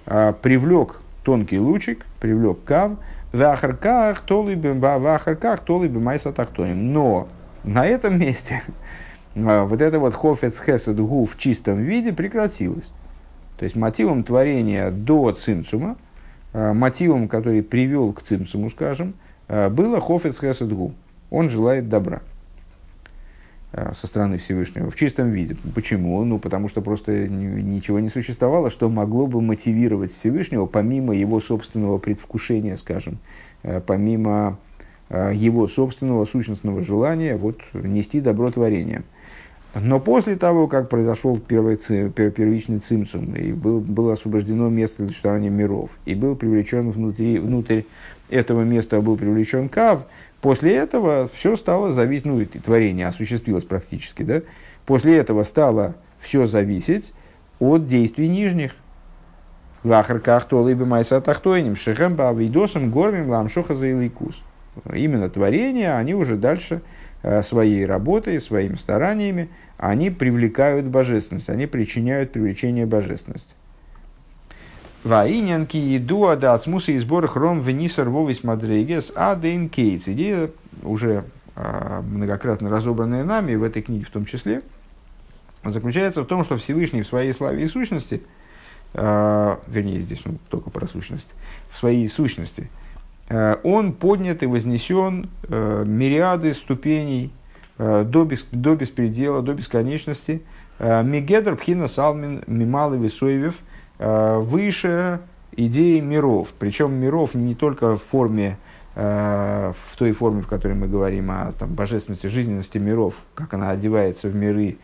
а, 0.06 0.32
привлек 0.32 1.00
тонкий 1.22 1.58
лучик, 1.58 2.06
привлек 2.20 2.64
кав, 2.64 2.92
в 3.32 3.42
ахарках 3.42 4.20
толы 4.20 4.56
бы 4.56 6.00
майса 6.00 6.32
тахтоним. 6.32 6.92
Но 6.92 7.28
на 7.62 7.86
этом 7.86 8.18
месте 8.18 8.62
а, 9.36 9.64
вот 9.64 9.80
это 9.80 9.98
вот 9.98 10.14
хофец 10.14 10.62
хесед 10.62 10.98
гу 10.98 11.26
в 11.26 11.36
чистом 11.36 11.78
виде 11.78 12.12
прекратилось. 12.12 12.90
То 13.58 13.64
есть 13.64 13.76
мотивом 13.76 14.24
творения 14.24 14.90
до 14.90 15.32
цимцума, 15.32 15.96
а, 16.52 16.72
мотивом, 16.72 17.28
который 17.28 17.62
привел 17.62 18.12
к 18.12 18.22
цимцуму, 18.22 18.70
скажем, 18.70 19.14
было 19.48 20.00
хофец 20.00 20.40
хесед 20.40 20.72
гу 20.72 20.94
он 21.34 21.48
желает 21.48 21.88
добра 21.88 22.22
э, 23.72 23.92
со 23.94 24.06
стороны 24.06 24.38
Всевышнего 24.38 24.90
в 24.90 24.96
чистом 24.96 25.30
виде. 25.30 25.56
Почему? 25.74 26.22
Ну, 26.24 26.38
потому 26.38 26.68
что 26.68 26.80
просто 26.80 27.28
ничего 27.28 27.98
не 28.00 28.08
существовало, 28.08 28.70
что 28.70 28.88
могло 28.88 29.26
бы 29.26 29.40
мотивировать 29.40 30.12
Всевышнего, 30.12 30.66
помимо 30.66 31.14
его 31.14 31.40
собственного 31.40 31.98
предвкушения, 31.98 32.76
скажем, 32.76 33.18
э, 33.62 33.80
помимо 33.80 34.58
э, 35.08 35.32
его 35.34 35.66
собственного 35.66 36.24
сущностного 36.24 36.82
желания 36.82 37.36
вот, 37.36 37.60
нести 37.72 38.20
добро 38.20 38.50
творением. 38.50 39.04
Но 39.74 39.98
после 39.98 40.36
того, 40.36 40.68
как 40.68 40.88
произошел 40.88 41.38
первый, 41.38 41.76
первичный 41.76 42.78
цимсум, 42.78 43.34
и 43.34 43.52
был, 43.52 43.80
было 43.80 44.12
освобождено 44.12 44.68
место 44.68 44.98
для 44.98 45.08
существования 45.08 45.50
миров, 45.50 45.98
и 46.04 46.14
был 46.14 46.36
привлечен 46.36 46.90
внутри, 46.90 47.38
внутрь 47.38 47.82
этого 48.30 48.62
места 48.62 49.00
был 49.00 49.16
привлечен 49.16 49.68
Кав, 49.68 50.04
После 50.44 50.76
этого 50.76 51.30
все 51.32 51.56
стало 51.56 51.90
зависеть, 51.90 52.26
ну, 52.26 52.38
и 52.38 52.44
творение 52.44 53.06
осуществилось 53.06 53.64
практически, 53.64 54.22
да? 54.24 54.42
После 54.84 55.16
этого 55.16 55.42
стало 55.42 55.94
все 56.20 56.44
зависеть 56.44 57.14
от 57.60 57.86
действий 57.86 58.28
нижних. 58.28 58.76
Лахарках 59.84 60.44
то 60.44 60.68
либо 60.68 60.84
майса 60.84 61.22
тахтойним, 61.22 61.76
шехем 61.76 62.14
бавидосом 62.16 62.90
гормим 62.90 63.30
ламшоха 63.30 63.74
за 63.74 63.86
Именно 64.92 65.30
творение, 65.30 65.94
они 65.94 66.12
уже 66.12 66.36
дальше 66.36 66.82
своей 67.42 67.86
работой, 67.86 68.40
своими 68.40 68.76
стараниями, 68.76 69.48
они 69.78 70.10
привлекают 70.10 70.86
божественность, 70.86 71.48
они 71.48 71.66
причиняют 71.66 72.32
привлечение 72.32 72.86
божественности. 72.86 73.54
Ваинянки 75.04 75.76
еду 75.76 76.28
ада 76.28 76.54
ацмуса 76.54 76.92
и 76.92 76.98
сбор 76.98 77.26
хром 77.28 77.60
венисар 77.60 78.08
вовис 78.08 78.42
мадрегес 78.42 79.12
адейн 79.14 79.68
кейтс. 79.68 80.08
Идея 80.08 80.50
уже 80.82 81.24
а, 81.56 82.00
многократно 82.00 82.70
разобранная 82.70 83.22
нами, 83.22 83.54
в 83.54 83.62
этой 83.62 83.82
книге 83.82 84.06
в 84.06 84.10
том 84.10 84.24
числе, 84.24 84.62
заключается 85.62 86.22
в 86.22 86.26
том, 86.26 86.42
что 86.42 86.56
Всевышний 86.56 87.02
в 87.02 87.06
своей 87.06 87.34
славе 87.34 87.64
и 87.64 87.66
сущности, 87.66 88.22
а, 88.94 89.60
вернее, 89.66 90.00
здесь 90.00 90.22
ну, 90.24 90.38
только 90.48 90.70
про 90.70 90.86
сущность, 90.88 91.34
в 91.70 91.76
своей 91.76 92.08
сущности, 92.08 92.70
он 93.28 93.92
поднят 93.92 94.42
и 94.42 94.46
вознесен 94.46 95.30
а, 95.48 95.84
мириады 95.84 96.52
ступеней 96.52 97.32
а, 97.78 98.04
до, 98.04 98.24
бес, 98.24 98.46
до 98.52 98.76
беспредела, 98.76 99.42
до 99.42 99.54
бесконечности. 99.54 100.42
А, 100.78 101.02
Мегедр 101.02 101.56
пхина 101.56 101.88
салмин 101.88 102.42
мималы 102.46 102.98
висоевев– 102.98 103.54
Э, 103.98 104.38
выше 104.38 105.20
идеи 105.56 106.00
миров. 106.00 106.48
Причем 106.58 106.94
миров 106.94 107.34
не 107.34 107.54
только 107.54 107.96
в 107.96 108.02
форме, 108.02 108.58
э, 108.96 109.72
в 109.86 109.96
той 109.96 110.12
форме, 110.12 110.42
в 110.42 110.48
которой 110.48 110.74
мы 110.74 110.88
говорим 110.88 111.30
о 111.30 111.52
там, 111.52 111.74
божественности, 111.74 112.26
жизненности 112.26 112.78
миров, 112.78 113.14
как 113.34 113.54
она 113.54 113.70
одевается 113.70 114.28
в 114.28 114.34
миры 114.34 114.78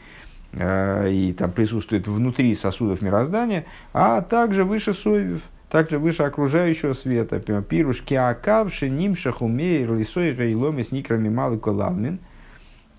э, 0.53 1.11
и 1.11 1.33
там 1.33 1.51
присутствует 1.51 2.07
внутри 2.07 2.55
сосудов 2.55 3.03
мироздания, 3.03 3.65
а 3.93 4.21
также 4.23 4.65
выше 4.65 4.95
совев, 4.95 5.41
также 5.71 5.99
выше 5.99 6.25
окружающего 6.25 6.93
света. 6.93 7.41
Пируш 7.41 8.03
киакавши 8.03 8.91
нимша 8.91 9.33
хумейр 9.33 9.95
лисой 9.95 10.35
гайломис 10.35 10.93
никрами 10.93 11.29
малый 11.29 11.59
колалмин. 11.59 12.19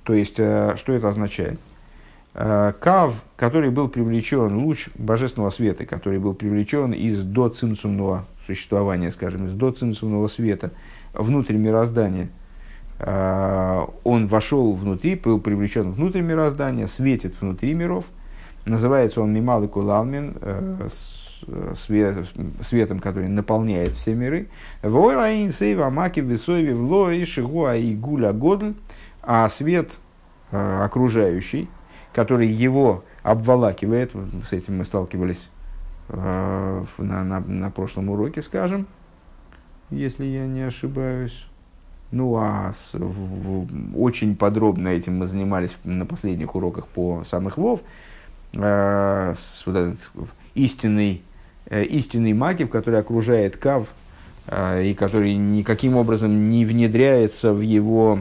То 0.03 0.13
есть, 0.13 0.35
что 0.35 0.93
это 0.93 1.09
означает? 1.09 1.59
Э, 2.33 2.71
кав, 2.79 3.15
который 3.35 3.71
был 3.71 3.89
привлечен, 3.89 4.57
луч 4.57 4.87
божественного 4.95 5.49
света, 5.49 5.85
который 5.85 6.17
был 6.17 6.33
привлечен 6.33 6.93
из 6.93 7.21
доцинцумного 7.23 8.25
существования, 8.45 9.11
скажем, 9.11 9.47
из 9.47 9.53
доцинцумного 9.53 10.27
света 10.27 10.71
внутрь 11.13 11.55
мироздания, 11.55 12.29
э, 12.99 13.81
он 14.05 14.27
вошел 14.27 14.71
внутри, 14.71 15.15
был 15.15 15.41
привлечен 15.41 15.91
внутрь 15.91 16.21
мироздания, 16.21 16.87
светит 16.87 17.35
внутри 17.41 17.73
миров. 17.73 18.05
Называется 18.63 19.21
он 19.21 19.33
Мималы 19.33 19.67
Кулалмин, 19.67 20.35
э, 20.39 20.87
свет, 21.75 22.27
светом, 22.61 22.99
который 22.99 23.27
наполняет 23.27 23.91
все 23.91 24.13
миры. 24.15 24.47
Войраин 24.81 25.51
сейва 25.51 25.89
маки 25.89 26.19
весови 26.19 26.73
влой 26.73 27.25
шигуа 27.25 27.75
и 27.75 27.95
гуля 27.95 28.33
годль, 28.33 28.75
а 29.21 29.47
свет 29.49 29.97
окружающий, 30.51 31.69
который 32.13 32.47
его 32.47 33.03
обволакивает, 33.23 34.11
с 34.47 34.53
этим 34.53 34.79
мы 34.79 34.85
сталкивались 34.85 35.49
э, 36.09 36.85
на, 36.97 37.23
на, 37.23 37.39
на 37.39 37.71
прошлом 37.71 38.09
уроке, 38.09 38.41
скажем, 38.41 38.87
если 39.89 40.25
я 40.25 40.45
не 40.47 40.61
ошибаюсь. 40.61 41.45
Ну, 42.11 42.35
а 42.35 42.73
с, 42.73 42.93
в, 42.93 42.99
в, 42.99 44.01
очень 44.01 44.35
подробно 44.35 44.89
этим 44.89 45.19
мы 45.19 45.27
занимались 45.27 45.77
на 45.85 46.05
последних 46.05 46.55
уроках 46.55 46.87
по 46.87 47.23
самых 47.23 47.57
Вов. 47.57 47.81
Э, 48.53 49.33
с, 49.35 49.63
вот 49.65 49.75
этот 49.75 49.99
истинный, 50.55 51.13
э, 51.13 51.30
истинный 51.71 52.33
магив, 52.33 52.69
который 52.69 52.99
окружает 52.99 53.57
Кав, 53.57 53.87
и 54.51 54.95
который 54.97 55.35
никаким 55.35 55.95
образом 55.95 56.49
не 56.49 56.65
внедряется 56.65 57.53
в 57.53 57.61
его, 57.61 58.19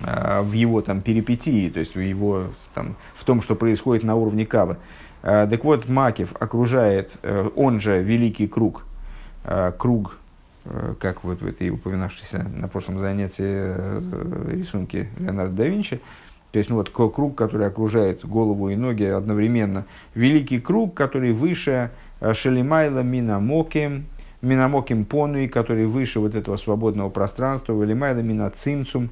в 0.00 0.52
его 0.52 0.82
там, 0.82 1.00
перипетии, 1.00 1.70
то 1.70 1.78
есть 1.78 1.94
в, 1.94 2.00
его, 2.00 2.48
там, 2.74 2.96
в 3.14 3.24
том, 3.24 3.40
что 3.40 3.54
происходит 3.54 4.02
на 4.04 4.16
уровне 4.16 4.44
кава. 4.44 4.76
Так 5.22 5.64
вот, 5.64 5.88
Макев 5.88 6.34
окружает, 6.38 7.16
он 7.54 7.80
же 7.80 8.02
великий 8.02 8.48
круг, 8.48 8.84
круг, 9.78 10.18
как 10.98 11.22
вот 11.22 11.40
в 11.40 11.46
этой 11.46 11.70
упоминавшейся 11.70 12.44
на 12.54 12.66
прошлом 12.68 12.98
занятии 12.98 14.52
рисунке 14.52 15.08
Леонардо 15.18 15.54
да 15.54 15.66
Винчи, 15.68 16.00
то 16.56 16.58
есть, 16.58 16.70
ну, 16.70 16.76
вот 16.76 16.88
круг, 16.88 17.36
который 17.36 17.66
окружает 17.66 18.24
голову 18.24 18.70
и 18.70 18.76
ноги 18.76 19.04
одновременно. 19.04 19.84
Великий 20.14 20.58
круг, 20.58 20.94
который 20.94 21.32
выше 21.32 21.90
э, 22.20 22.32
Шелимайла 22.32 23.00
Минамоким, 23.00 24.06
Минамоким 24.40 25.04
Понуи, 25.04 25.48
который 25.48 25.84
выше 25.84 26.18
вот 26.18 26.34
этого 26.34 26.56
свободного 26.56 27.10
пространства, 27.10 27.74
Велимайла 27.74 28.20
Мина 28.20 28.48
Цимцум, 28.48 29.10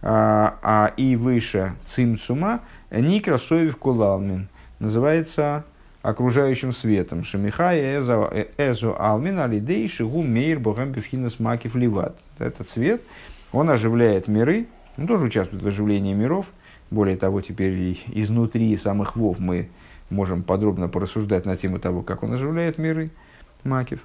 а, 0.00 0.56
а 0.62 0.94
и 0.96 1.14
выше 1.16 1.74
Цимцума, 1.86 2.62
Никра 2.90 3.36
Соев 3.36 3.76
Кулалмин. 3.76 4.48
Называется 4.78 5.64
окружающим 6.00 6.72
светом. 6.72 7.22
Шамихай 7.22 7.80
Эзу 7.98 8.96
Алмин 8.98 9.40
Алидей 9.40 9.86
Шигу 9.88 10.22
Мейр 10.22 10.58
Богам 10.58 10.94
Певхинас 10.94 11.38
Макив 11.38 11.74
Ливат. 11.74 12.16
Этот 12.38 12.70
свет, 12.70 13.02
он 13.52 13.68
оживляет 13.68 14.26
миры, 14.26 14.68
он 14.96 15.06
тоже 15.06 15.26
участвует 15.26 15.62
в 15.62 15.66
оживлении 15.66 16.14
миров– 16.14 16.46
более 16.90 17.16
того, 17.16 17.40
теперь 17.40 17.98
изнутри 18.08 18.76
самых 18.76 19.16
вов 19.16 19.38
мы 19.38 19.68
можем 20.10 20.42
подробно 20.42 20.88
порассуждать 20.88 21.44
на 21.44 21.56
тему 21.56 21.78
того, 21.78 22.02
как 22.02 22.22
он 22.22 22.32
оживляет 22.32 22.78
миры 22.78 23.10
Макив. 23.64 24.00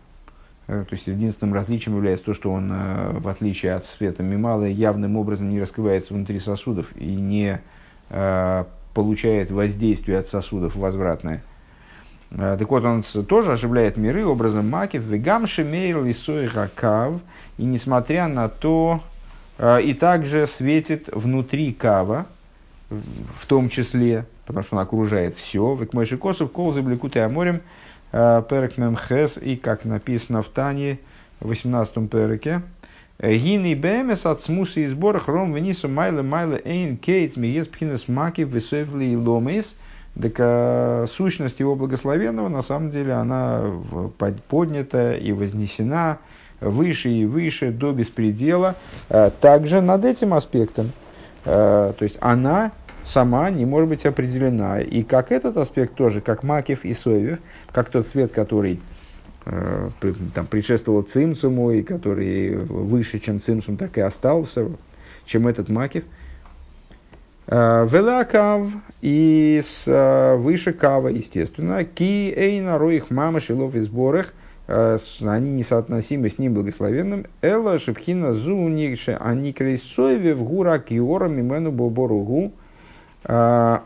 Э, 0.67 0.85
то 0.87 0.95
есть 0.95 1.07
единственным 1.07 1.53
различием 1.53 1.95
является 1.95 2.25
то, 2.25 2.33
что 2.33 2.51
он, 2.51 2.71
э, 2.71 3.19
в 3.19 3.27
отличие 3.27 3.73
от 3.73 3.85
света 3.85 4.23
Мимала, 4.23 4.65
явным 4.65 5.17
образом 5.17 5.49
не 5.49 5.59
раскрывается 5.59 6.13
внутри 6.13 6.39
сосудов 6.39 6.87
и 6.95 7.15
не 7.15 7.59
э, 8.09 8.63
получает 8.93 9.51
воздействие 9.51 10.19
от 10.19 10.27
сосудов 10.27 10.75
возвратное. 10.75 11.43
Так 12.35 12.67
вот, 12.71 12.83
он 12.83 13.03
тоже 13.03 13.51
оживляет 13.51 13.95
миры 13.95 14.25
образом 14.25 14.67
Макив, 14.67 15.03
вегамши 15.03 15.63
мейр 15.63 16.03
лисой 16.03 16.47
ракав, 16.47 17.21
и 17.59 17.63
несмотря 17.63 18.27
на 18.27 18.49
то, 18.49 19.03
и 19.61 19.93
также 19.93 20.47
светит 20.47 21.09
внутри 21.13 21.73
кава, 21.73 22.25
в 23.35 23.45
том 23.45 23.69
числе, 23.69 24.25
потому 24.45 24.63
что 24.63 24.75
он 24.75 24.81
окружает 24.81 25.35
все. 25.35 25.75
Век 25.75 25.93
мой 25.93 26.05
косов, 26.05 26.51
кол 26.51 26.73
заблекут 26.73 27.15
и 27.15 27.19
аморем, 27.19 27.61
э, 28.11 28.43
перек 28.49 28.77
мемхес, 28.77 29.37
и 29.37 29.55
как 29.55 29.85
написано 29.85 30.41
в 30.41 30.49
Тане, 30.49 30.99
в 31.39 31.47
18 31.47 32.09
переке, 32.09 32.61
Гины 33.21 33.75
бэмес 33.75 34.25
от 34.25 34.41
смуса 34.41 34.81
и 34.81 34.87
сбора 34.87 35.19
хром 35.19 35.53
венису 35.53 35.87
майла 35.87 36.23
майла 36.23 36.59
эйн 36.63 36.97
кейтс 36.97 37.37
миес 37.37 37.67
пхинес 37.67 38.07
маки 38.07 38.41
высоевли 38.41 39.05
и 39.05 39.15
ломейс. 39.15 39.77
Так 40.19 40.33
а, 40.39 41.05
сущность 41.07 41.59
его 41.59 41.75
благословенного, 41.75 42.49
на 42.49 42.61
самом 42.61 42.89
деле, 42.89 43.13
она 43.13 43.63
поднята 44.47 45.13
и 45.13 45.31
вознесена 45.31 46.19
выше 46.59 47.09
и 47.09 47.25
выше 47.25 47.71
до 47.71 47.93
беспредела. 47.93 48.75
А, 49.09 49.29
также 49.29 49.81
над 49.81 50.05
этим 50.05 50.33
аспектом. 50.33 50.91
То 51.45 51.95
есть 51.99 52.17
она 52.21 52.71
сама 53.03 53.49
не 53.49 53.65
может 53.65 53.89
быть 53.89 54.05
определена. 54.05 54.79
И 54.81 55.03
как 55.03 55.31
этот 55.31 55.57
аспект 55.57 55.95
тоже, 55.95 56.21
как 56.21 56.43
Макев 56.43 56.85
и 56.85 56.93
Совев, 56.93 57.39
как 57.71 57.89
тот 57.89 58.07
свет, 58.07 58.31
который 58.31 58.79
э, 59.45 59.89
там, 60.33 60.47
предшествовал 60.47 61.03
Цимцуму, 61.03 61.71
и 61.71 61.81
который 61.83 62.55
выше, 62.55 63.19
чем 63.19 63.41
Цимцум, 63.41 63.77
так 63.77 63.97
и 63.97 64.01
остался, 64.01 64.67
чем 65.25 65.47
этот 65.47 65.69
Макев. 65.69 66.03
Э, 67.47 67.85
Велакав 67.89 68.67
и 69.01 69.61
с, 69.63 69.85
э, 69.87 70.37
выше 70.37 70.71
Кава, 70.73 71.09
естественно. 71.09 71.83
Ки 71.83 72.33
эйна 72.35 72.77
роих 72.77 73.11
мама 73.11 73.39
шилов 73.39 73.75
и 73.75 73.81
сборах 73.81 74.33
э, 74.67 74.97
они 75.21 75.51
несоотносимы 75.51 76.29
с 76.29 76.39
ним 76.39 76.53
благословенным. 76.53 77.25
Эла 77.41 77.79
шипхина 77.79 78.33
зу 78.33 78.69
никше 78.69 79.17
они 79.19 79.51
крейсове 79.51 80.33
в 80.33 80.43
гура 80.43 80.79
киора 80.79 81.27
мимену 81.27 81.71
боборугу. 81.71 82.53
А, 83.25 83.83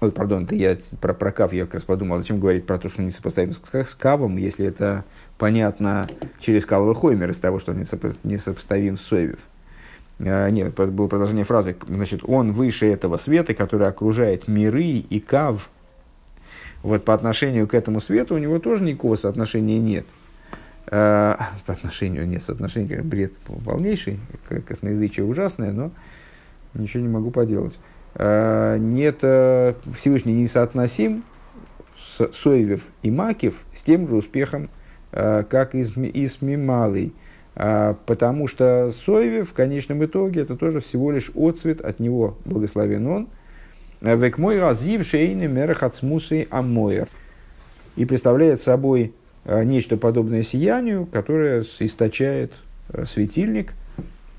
ой, 0.00 0.10
пардон, 0.10 0.44
это 0.44 0.54
я 0.54 0.76
про, 1.00 1.14
про 1.14 1.32
кав 1.32 1.52
я 1.52 1.64
как 1.64 1.74
раз 1.74 1.84
подумал, 1.84 2.18
зачем 2.18 2.40
говорить 2.40 2.66
про 2.66 2.78
то, 2.78 2.88
что 2.88 3.00
он 3.00 3.06
несопоставим 3.06 3.52
с, 3.52 3.60
с 3.72 3.94
кавом, 3.94 4.36
если 4.36 4.66
это 4.66 5.04
понятно 5.38 6.06
через 6.40 6.66
каловый 6.66 6.94
хоймер 6.94 7.30
из 7.30 7.38
того, 7.38 7.58
что 7.58 7.72
он 7.72 7.78
несопоставим 7.78 8.98
с 8.98 9.02
соевев. 9.02 9.38
А, 10.20 10.48
нет, 10.50 10.74
было 10.74 11.08
продолжение 11.08 11.44
фразы. 11.44 11.76
Значит, 11.86 12.20
он 12.24 12.52
выше 12.52 12.86
этого 12.86 13.16
света, 13.16 13.54
который 13.54 13.86
окружает 13.86 14.48
миры 14.48 14.84
и 14.84 15.20
кав. 15.20 15.70
Вот 16.82 17.04
по 17.04 17.14
отношению 17.14 17.66
к 17.66 17.74
этому 17.74 18.00
свету 18.00 18.34
у 18.34 18.38
него 18.38 18.58
тоже 18.58 18.84
никакого 18.84 19.16
соотношения 19.16 19.78
нет. 19.78 20.06
А, 20.88 21.50
по 21.66 21.72
отношению 21.72 22.26
нет 22.28 22.42
соотношения, 22.42 23.02
бред 23.02 23.34
полнейший, 23.64 24.20
косноязычие 24.66 25.26
ужасное, 25.26 25.72
но 25.72 25.90
ничего 26.74 27.02
не 27.02 27.08
могу 27.08 27.30
поделать. 27.30 27.78
Э, 28.18 28.78
нет, 28.78 29.18
э, 29.22 29.74
Всевышний 29.94 30.32
несоотносим 30.32 31.22
с 31.98 32.32
Соевев 32.32 32.82
и 33.02 33.10
Макив 33.10 33.56
с 33.74 33.82
тем 33.82 34.08
же 34.08 34.16
успехом, 34.16 34.70
э, 35.12 35.44
как 35.48 35.74
и 35.74 35.84
с 35.84 36.42
Мималой. 36.42 37.12
Потому 37.54 38.48
что 38.48 38.92
Соевев 38.92 39.48
в 39.48 39.54
конечном 39.54 40.04
итоге 40.04 40.42
это 40.42 40.56
тоже 40.56 40.80
всего 40.80 41.10
лишь 41.10 41.30
отцвет 41.34 41.80
от 41.80 42.00
него, 42.00 42.36
благословен 42.44 43.06
он. 43.06 43.28
Век 44.02 44.36
мой 44.36 44.60
разив 44.60 45.06
шейны 45.06 45.46
мерах 45.46 45.82
ацмусы 45.82 46.46
амоер. 46.50 47.08
И 47.96 48.04
представляет 48.04 48.60
собой 48.60 49.14
нечто 49.46 49.96
подобное 49.96 50.42
сиянию, 50.42 51.06
которое 51.06 51.62
источает 51.62 52.52
светильник– 53.06 53.72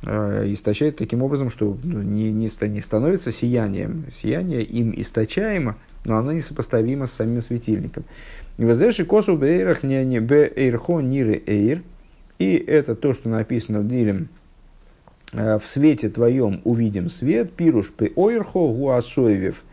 источает 0.03 0.95
таким 0.97 1.23
образом, 1.23 1.49
что 1.49 1.77
ну, 1.83 2.01
не, 2.01 2.31
не, 2.31 2.49
не 2.67 2.81
становится 2.81 3.31
сиянием. 3.31 4.05
Сияние 4.11 4.61
им 4.61 4.93
источаемо, 4.95 5.75
но 6.05 6.17
оно 6.17 6.31
несопоставимо 6.31 7.07
с 7.07 7.13
самим 7.13 7.41
светильником. 7.41 8.05
И 8.57 8.65
воздержи 8.65 9.05
косу 9.05 9.37
бейрах 9.37 9.83
не 9.83 10.03
не 10.05 10.19
бейрхо 10.19 11.01
нире 11.01 11.41
эйр. 11.45 11.81
И 12.37 12.55
это 12.55 12.95
то, 12.95 13.13
что 13.13 13.29
написано 13.29 13.79
в 13.79 13.87
Дилем. 13.87 14.29
«Э, 15.33 15.57
в 15.57 15.65
свете 15.65 16.09
твоем 16.09 16.61
увидим 16.63 17.09
свет, 17.09 17.51
пируш 17.53 17.91
пе 17.91 18.11
ойрхо 18.15 18.71
гуасоевев. 18.71 19.63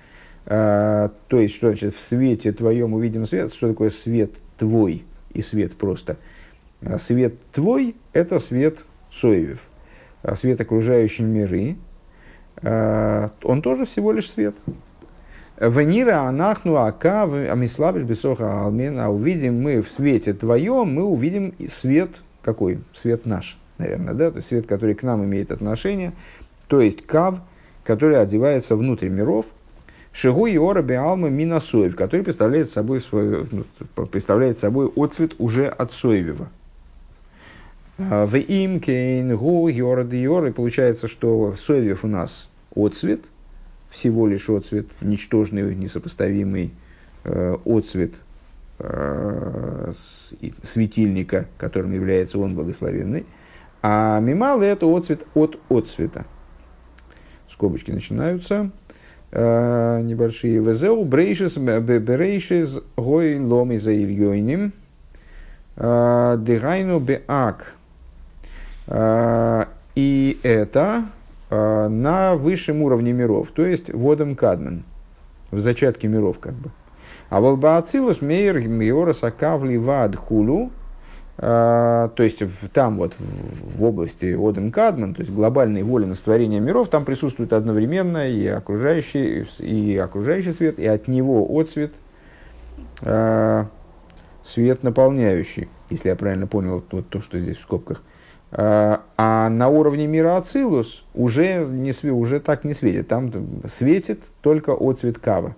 Э, 0.46 1.10
то 1.28 1.38
есть, 1.38 1.54
что 1.54 1.68
значит 1.68 1.94
в 1.94 2.00
свете 2.00 2.52
твоем 2.52 2.94
увидим 2.94 3.26
свет? 3.26 3.52
Что 3.52 3.68
такое 3.68 3.90
свет 3.90 4.30
твой 4.56 5.04
и 5.34 5.42
свет 5.42 5.74
просто? 5.74 6.16
Свет 6.98 7.34
твой– 7.52 7.94
это 8.12 8.38
свет 8.40 8.84
соевев 9.10 9.60
свет 10.34 10.60
окружающей 10.60 11.22
миры, 11.22 11.76
а, 12.62 13.30
он 13.42 13.62
тоже 13.62 13.84
всего 13.87 14.12
лишь 14.12 14.30
свет. 14.30 14.54
Венира 15.60 16.22
анахну 16.22 16.76
ака 16.76 17.22
амислабель 17.22 18.02
бесоха 18.02 18.62
алмен, 18.62 18.98
а 18.98 19.08
увидим 19.10 19.62
мы 19.62 19.82
в 19.82 19.90
свете 19.90 20.32
твоем, 20.32 20.94
мы 20.94 21.04
увидим 21.04 21.54
свет 21.68 22.22
какой? 22.42 22.80
Свет 22.92 23.24
наш, 23.24 23.58
наверное, 23.78 24.14
да? 24.14 24.30
То 24.30 24.38
есть 24.38 24.48
свет, 24.48 24.66
который 24.66 24.94
к 24.94 25.02
нам 25.02 25.24
имеет 25.24 25.50
отношение, 25.50 26.12
то 26.66 26.80
есть 26.80 27.06
кав, 27.06 27.40
который 27.84 28.20
одевается 28.20 28.76
внутрь 28.76 29.08
миров, 29.08 29.46
Шигу 30.14 30.46
и 30.46 30.56
ора 30.56 30.80
беалма 30.80 31.28
минасоев, 31.28 31.96
который 31.96 32.22
представляет 32.22 32.70
собой, 32.70 33.00
свой, 33.00 33.48
ну, 33.50 33.64
представляет 34.06 34.60
собой 34.60 34.88
отцвет 34.94 35.34
уже 35.38 35.66
от 35.66 35.92
соевева. 35.92 36.48
В 37.96 38.37
им 38.37 38.80
кейн 38.80 39.37
гу 39.37 39.68
йорд 39.68 40.12
йор. 40.12 40.46
И 40.46 40.52
получается, 40.52 41.07
что 41.07 41.54
Совев 41.57 42.04
у 42.04 42.09
нас 42.09 42.48
отцвет, 42.74 43.26
всего 43.90 44.26
лишь 44.26 44.48
отцвет, 44.50 44.87
ничтожный, 45.00 45.74
несопоставимый 45.76 46.72
э, 47.22 47.57
отцвет 47.64 48.14
э, 48.80 49.92
светильника, 50.62 51.46
которым 51.57 51.92
является 51.92 52.40
он 52.40 52.57
благословенный. 52.57 53.26
А 53.80 54.18
мимал 54.18 54.61
это 54.61 54.87
отцвет 54.87 55.24
от 55.35 55.61
отцвета. 55.68 56.24
Скобочки 57.48 57.92
начинаются 57.92 58.72
э, 59.30 60.00
небольшие. 60.02 60.59
Везеу 60.59 61.04
брейшис 61.04 61.57
берейшис 61.59 62.80
гой 62.96 63.38
ломи 63.38 63.76
за 63.76 63.94
ильёйним. 63.94 64.72
Э, 65.76 66.37
Дегайну 66.40 66.98
беак 66.98 67.76
и 68.88 70.38
это 70.42 71.05
а, 71.51 71.88
на 71.88 72.35
высшем 72.35 72.83
уровне 72.83 73.12
миров, 73.12 73.51
то 73.55 73.64
есть 73.64 73.92
водом 73.92 74.35
кадмен, 74.35 74.83
в 75.51 75.61
зачатке 75.61 76.09
миров 76.09 76.38
как 76.40 76.55
бы. 76.55 76.70
А 77.31 77.40
волбаацилус 77.40 78.23
мейр 78.23 78.66
миора 78.66 79.12
сакавли 79.12 79.77
вад 79.77 80.16
А, 81.37 82.09
то 82.09 82.23
есть 82.23 82.42
там 82.73 82.97
вот 82.97 83.14
в, 83.18 83.79
в 83.79 83.85
области 83.85 84.37
Одем 84.37 84.73
Кадман, 84.73 85.14
то 85.14 85.20
есть 85.20 85.33
глобальной 85.33 85.83
воли 85.83 86.07
на 86.07 86.14
сотворение 86.14 86.61
миров, 86.61 86.88
там 86.88 87.05
присутствует 87.05 87.53
одновременно 87.53 88.29
и 88.29 88.47
окружающий, 88.47 89.47
и 89.61 89.97
окружающий 89.97 90.53
свет, 90.53 90.79
и 90.79 90.87
от 90.87 91.09
него 91.09 91.47
отцвет, 91.61 91.92
э, 93.03 93.64
свет 94.44 94.83
наполняющий, 94.83 95.68
если 95.90 96.09
я 96.09 96.16
правильно 96.16 96.47
понял 96.47 96.77
вот, 96.77 96.87
вот 96.92 97.09
то, 97.09 97.20
что 97.20 97.38
здесь 97.38 97.59
в 97.59 97.62
скобках. 97.62 98.03
Э, 98.56 98.98
а 99.16 99.48
на 99.48 99.68
уровне 99.68 100.06
мира 100.06 100.36
Ацилус 100.36 101.04
уже, 101.12 101.64
не, 101.64 101.92
уже 102.10 102.38
так 102.38 102.64
не 102.64 102.72
светит. 102.72 103.08
Там 103.08 103.32
светит 103.68 104.22
только 104.42 104.72
отцвет 104.72 105.18
Кава, 105.18 105.56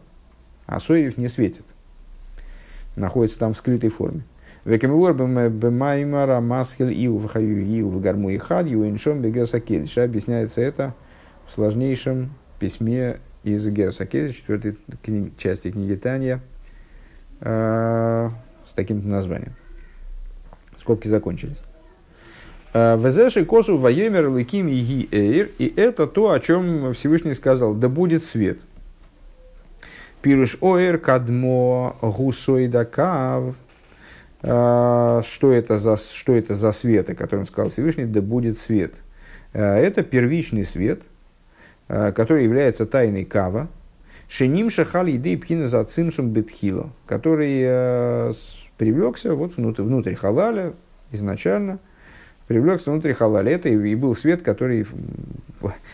а 0.66 0.80
Соев 0.80 1.18
не 1.18 1.28
светит. 1.28 1.66
Находится 2.96 3.38
там 3.38 3.52
в 3.52 3.58
скрытой 3.58 3.90
форме. 3.90 4.22
Векамур 4.64 5.12
бемаймара 5.12 6.40
масхил 6.40 6.88
иу 6.88 7.18
вхаю 7.18 7.62
иу 7.62 7.90
вгарму 7.90 8.30
и 8.30 8.38
хад 8.38 8.66
ю 8.66 8.88
иншом 8.88 9.20
бегерсакедиш. 9.20 9.98
Объясняется 9.98 10.62
это 10.62 10.94
в 11.46 11.52
сложнейшем 11.52 12.30
письме 12.58 13.18
из 13.44 13.68
Герсакедиш, 13.68 14.36
четвертой 14.36 14.76
книги, 15.02 15.32
части 15.36 15.70
книги 15.70 15.94
Таня, 15.94 16.40
э, 17.40 18.30
с 18.64 18.72
таким 18.72 19.08
названием. 19.08 19.54
Скобки 20.78 21.06
закончились. 21.06 21.60
Везеши 22.76 23.44
косу 23.44 23.78
воемер 23.78 24.28
лыким 24.28 24.68
и 24.68 25.08
эйр. 25.10 25.50
И 25.58 25.72
это 25.76 26.06
то, 26.06 26.30
о 26.30 26.40
чем 26.40 26.92
Всевышний 26.92 27.34
сказал. 27.34 27.74
Да 27.74 27.88
будет 27.88 28.24
свет. 28.24 28.58
Пируш 30.20 30.58
оэр 30.60 30.98
кадмо 30.98 31.96
гусойдакав. 32.02 33.54
А, 34.48 35.22
что 35.24 35.52
это, 35.52 35.76
за, 35.76 35.96
что 35.96 36.36
это 36.36 36.54
за 36.54 36.70
свет, 36.72 37.10
о 37.10 37.14
котором 37.14 37.46
сказал 37.46 37.70
Всевышний, 37.70 38.04
да 38.04 38.20
будет 38.20 38.58
свет. 38.58 38.94
А, 39.52 39.76
это 39.76 40.04
первичный 40.04 40.64
свет, 40.64 41.02
а, 41.88 42.12
который 42.12 42.44
является 42.44 42.86
тайной 42.86 43.24
кава, 43.24 43.68
Шеним 44.28 44.70
шахали 44.70 45.12
еды 45.12 45.38
пхина 45.38 45.68
за 45.68 45.84
цимсум 45.84 46.30
бетхило, 46.30 46.90
который 47.06 48.34
привлекся 48.76 49.34
вот 49.36 49.56
внутрь, 49.56 49.82
внутрь 49.82 50.14
халаля 50.14 50.72
изначально, 51.12 51.78
привлекся 52.46 52.90
внутрь 52.90 53.12
халаля. 53.12 53.52
Это 53.52 53.68
и 53.68 53.94
был 53.94 54.14
свет, 54.14 54.42
который, 54.42 54.86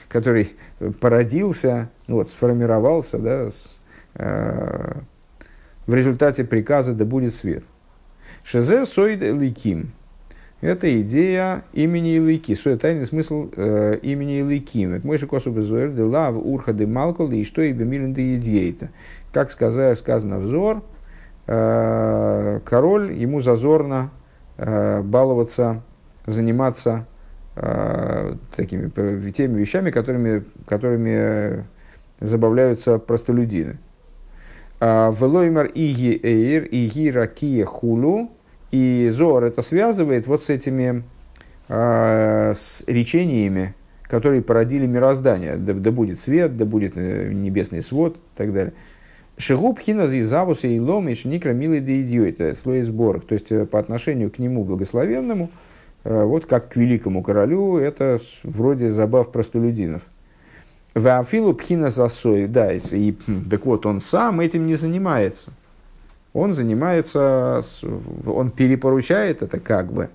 который 0.09 0.53
породился, 1.01 1.91
ну 2.07 2.17
вот, 2.17 2.29
сформировался 2.29 3.19
да, 3.19 3.51
с, 3.51 3.81
э, 4.15 4.93
в 5.87 5.95
результате 5.95 6.45
приказа 6.45 6.95
«да 6.95 7.05
будет 7.05 7.35
свет». 7.35 7.65
Шезе 8.45 8.87
сойд 8.87 9.23
ликим. 9.23 9.93
Это 10.61 11.01
идея 11.03 11.65
имени 11.73 12.15
Илыки, 12.17 12.55
свой 12.55 12.77
тайный 12.77 13.05
смысл 13.05 13.51
э, 13.57 13.99
имени 14.03 14.39
Илыким. 14.41 15.01
Мы 15.03 15.19
же 15.19 15.27
косу 15.27 15.51
безуэр 15.51 15.91
де 15.91 16.03
лав 16.03 16.37
урха 16.37 16.73
де 16.73 16.87
малкол 16.87 17.33
и 17.33 17.43
что 17.43 17.63
и 17.63 17.73
бемилен 17.73 18.15
де 18.15 18.37
идеята. 18.37 18.91
Как 19.33 19.51
сказано, 19.51 19.97
сказано 19.97 20.39
взор, 20.39 20.85
э, 21.49 22.61
король, 22.65 23.13
ему 23.13 23.41
зазорно 23.41 24.11
э, 24.57 25.03
баловаться, 25.03 25.83
заниматься 26.27 27.07
э, 27.57 28.37
такими 28.55 28.89
теми 29.31 29.59
вещами, 29.59 29.91
которыми, 29.91 30.45
которыми 30.67 31.65
забавляются 32.21 32.99
простолюдины. 32.99 33.79
А, 34.85 35.13
Велоймар 35.13 35.67
иги 35.67 36.19
эйр, 36.23 36.65
иги 36.65 37.09
ракия 37.11 37.65
хулу. 37.65 38.33
И 38.73 39.11
Зор 39.13 39.45
это 39.45 39.61
связывает 39.61 40.27
вот 40.27 40.45
с 40.45 40.49
этими 40.49 41.05
э, 41.69 42.55
с 42.57 42.83
речениями, 42.87 43.75
которые 44.05 44.43
породили 44.43 44.87
мироздание. 44.87 45.57
Да, 45.57 45.75
да 45.75 45.91
будет 45.91 46.19
свет, 46.19 46.57
да 46.57 46.65
будет 46.65 46.95
э, 46.97 47.31
небесный 47.33 47.83
свод 47.83 48.17
и 48.17 48.21
так 48.37 48.53
далее. 48.53 48.73
Шигуб 49.37 49.79
хина 49.79 50.09
завуса 50.09 50.69
и 50.69 50.81
лом 50.81 51.09
и 51.09 51.15
шникра 51.15 51.53
милый 51.53 51.81
да 51.81 52.29
это 52.29 52.55
слой 52.55 52.83
сборок. 52.83 53.27
То 53.27 53.35
есть 53.35 53.53
э, 53.53 53.67
по 53.67 53.79
отношению 53.79 54.31
к 54.31 54.39
нему 54.39 54.65
благословенному, 54.65 55.51
вот 56.05 56.47
как 56.47 56.71
к 56.71 56.77
великому 56.77 57.23
королю, 57.23 57.77
это 57.77 58.21
вроде 58.43 58.91
забав 58.91 59.31
простолюдинов. 59.31 60.03
Вафилу 60.95 61.55
пхина 61.55 61.91
засой, 61.91 62.47
да, 62.47 62.73
и, 62.73 63.15
так 63.51 63.65
вот, 63.65 63.87
он 63.87 64.01
сам 64.01 64.41
этим 64.41 64.67
не 64.67 64.75
занимается. 64.75 65.51
Он 66.35 66.55
занимается, 66.55 67.63
он 68.27 68.51
перепоручает 68.51 69.43
это 69.43 69.61
как 69.61 69.93
бы, 69.93 70.11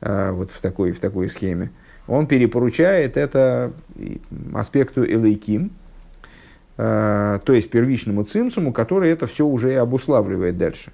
а, 0.00 0.32
вот 0.32 0.50
в 0.50 0.60
такой, 0.60 0.92
в 0.92 1.00
такой 1.00 1.28
схеме. 1.28 1.70
Он 2.08 2.26
перепоручает 2.26 3.16
это 3.16 3.72
аспекту 4.54 5.04
элейким, 5.04 5.70
а, 6.76 7.38
то 7.40 7.52
есть 7.52 7.70
первичному 7.70 8.24
цимсуму, 8.24 8.72
который 8.72 9.10
это 9.10 9.26
все 9.26 9.46
уже 9.46 9.72
и 9.72 9.76
обуславливает 9.76 10.56
дальше. 10.56 10.92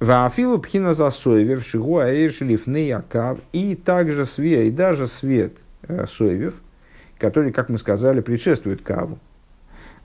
Вафилу 0.00 0.58
пхина 0.58 0.94
засоевев, 0.94 1.64
шигу 1.64 1.98
аэйшлиф 1.98 2.66
неякав, 2.66 3.38
и 3.52 3.76
также 3.76 4.24
свет, 4.26 4.66
и 4.66 4.70
даже 4.70 5.06
свет 5.06 5.54
э, 5.86 6.06
соевев– 6.08 6.54
который, 7.20 7.52
как 7.52 7.68
мы 7.68 7.78
сказали, 7.78 8.20
предшествует 8.20 8.82
каву. 8.82 9.18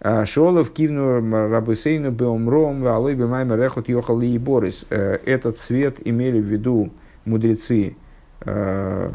А, 0.01 0.25
Шолов 0.25 0.71
кивну 0.71 1.49
рабысейну 1.49 2.11
беомром 2.11 2.81
валой 2.81 3.15
бемайма 3.15 3.55
рехот 3.55 3.87
йохал 3.87 4.21
и 4.21 4.37
борис. 4.37 4.85
Э, 4.89 5.17
этот 5.25 5.57
свет 5.57 6.05
имели 6.05 6.39
в 6.39 6.43
виду 6.43 6.91
мудрецы 7.23 7.95
э, 8.41 9.11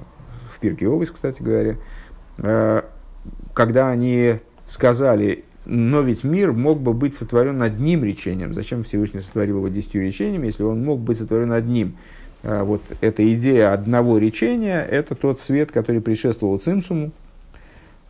в 0.51 0.59
Пирке 0.59 0.89
Овес, 0.89 1.11
кстати 1.11 1.43
говоря, 1.43 1.77
э, 2.39 2.83
когда 3.53 3.91
они 3.91 4.37
сказали, 4.67 5.45
но 5.71 6.01
ведь 6.01 6.25
мир 6.25 6.53
мог 6.53 6.81
бы 6.81 6.93
быть 6.93 7.15
сотворен 7.15 7.63
одним 7.63 8.03
речением. 8.03 8.55
Зачем 8.55 8.83
Всевышний 8.83 9.21
сотворил 9.21 9.59
его 9.59 9.69
десятью 9.69 10.05
речениями, 10.05 10.47
если 10.47 10.65
он 10.65 10.85
мог 10.85 10.99
быть 10.99 11.19
сотворен 11.19 11.53
одним? 11.53 11.97
Вот 12.43 12.83
эта 13.01 13.33
идея 13.35 13.73
одного 13.73 14.19
речения, 14.19 14.81
это 14.83 15.15
тот 15.15 15.41
свет, 15.41 15.71
который 15.71 16.01
предшествовал 16.01 16.59
Цимсуму, 16.59 17.13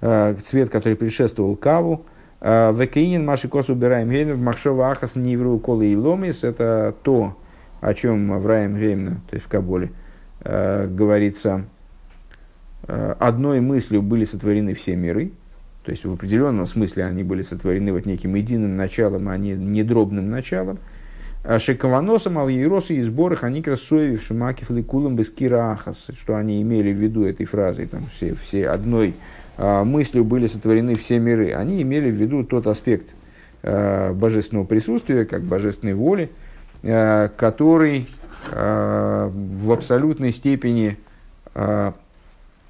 цвет, 0.01 0.71
который 0.71 0.97
предшествовал 0.97 1.55
каву. 1.55 2.07
Э, 2.41 2.73
Векаинин 2.73 3.27
маши 3.27 3.49
косу 3.49 3.75
убираем 3.75 4.09
гейнер 4.09 4.37
махшова 4.37 4.93
ахас 4.93 5.17
нивру 5.17 5.59
колы 5.59 5.89
и 5.89 5.97
ломис. 5.97 6.45
Это 6.45 6.95
то, 7.03 7.37
о 7.83 7.93
чем 7.93 8.41
в 8.41 8.47
Раем 8.47 8.79
Геймна, 8.79 9.21
то 9.29 9.37
есть 9.37 9.45
в 9.45 9.49
Каболе, 9.49 9.91
говорится, 10.43 11.67
одной 12.87 13.61
мыслью 13.61 14.01
были 14.01 14.25
сотворены 14.25 14.73
все 14.73 14.97
миры, 14.97 15.33
то 15.85 15.91
есть 15.91 16.05
в 16.05 16.13
определенном 16.13 16.67
смысле 16.67 17.05
они 17.05 17.23
были 17.23 17.43
сотворены 17.43 17.93
вот 17.93 18.07
неким 18.07 18.35
единым 18.35 18.77
началом, 18.77 19.29
а 19.29 19.37
не, 19.37 19.53
не 19.53 19.83
дробным 19.83 20.29
началом. 20.29 20.79
Шекаваносом 21.59 22.37
ал 22.37 22.51
и 22.51 23.03
сборах 23.03 23.45
они 23.45 23.63
красуев 23.63 24.23
шимакив 24.23 24.69
ликулам 24.71 25.17
без 25.17 25.33
ахас, 25.41 26.09
что 26.19 26.37
они 26.37 26.61
имели 26.61 26.93
в 26.93 26.97
виду 26.97 27.25
этой 27.25 27.47
фразой, 27.47 27.87
там 27.87 28.09
все, 28.15 28.35
все 28.35 28.69
одной 28.69 29.15
а, 29.57 29.85
мыслью 29.85 30.25
были 30.25 30.47
сотворены 30.47 30.95
все 30.97 31.19
миры, 31.19 31.53
они 31.53 31.83
имели 31.83 32.11
в 32.11 32.15
виду 32.15 32.45
тот 32.45 32.67
аспект 32.67 33.15
а, 33.63 34.15
божественного 34.15 34.65
присутствия, 34.65 35.25
как 35.25 35.43
божественной 35.43 35.95
воли, 35.95 36.31
а, 36.83 37.29
который 37.29 38.07
в 38.53 39.71
абсолютной 39.71 40.33
степени 40.33 40.97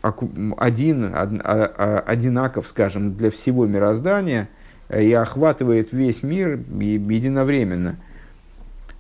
один, 0.03 1.15
одинаков, 1.15 2.69
скажем, 2.69 3.15
для 3.15 3.31
всего 3.31 3.67
мироздания 3.67 4.49
и 4.95 5.13
охватывает 5.13 5.93
весь 5.93 6.23
мир 6.23 6.59
единовременно. 6.71 7.97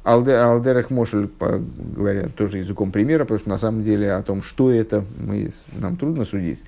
Алдерах 0.02 0.90
Мошель, 0.90 1.30
говоря 1.38 2.28
тоже 2.28 2.58
языком 2.58 2.90
примера, 2.90 3.24
потому 3.24 3.38
что 3.38 3.48
на 3.50 3.58
самом 3.58 3.82
деле 3.82 4.12
о 4.12 4.22
том, 4.22 4.42
что 4.42 4.70
это, 4.70 5.04
мы, 5.18 5.52
нам 5.72 5.96
трудно 5.96 6.24
судить. 6.24 6.64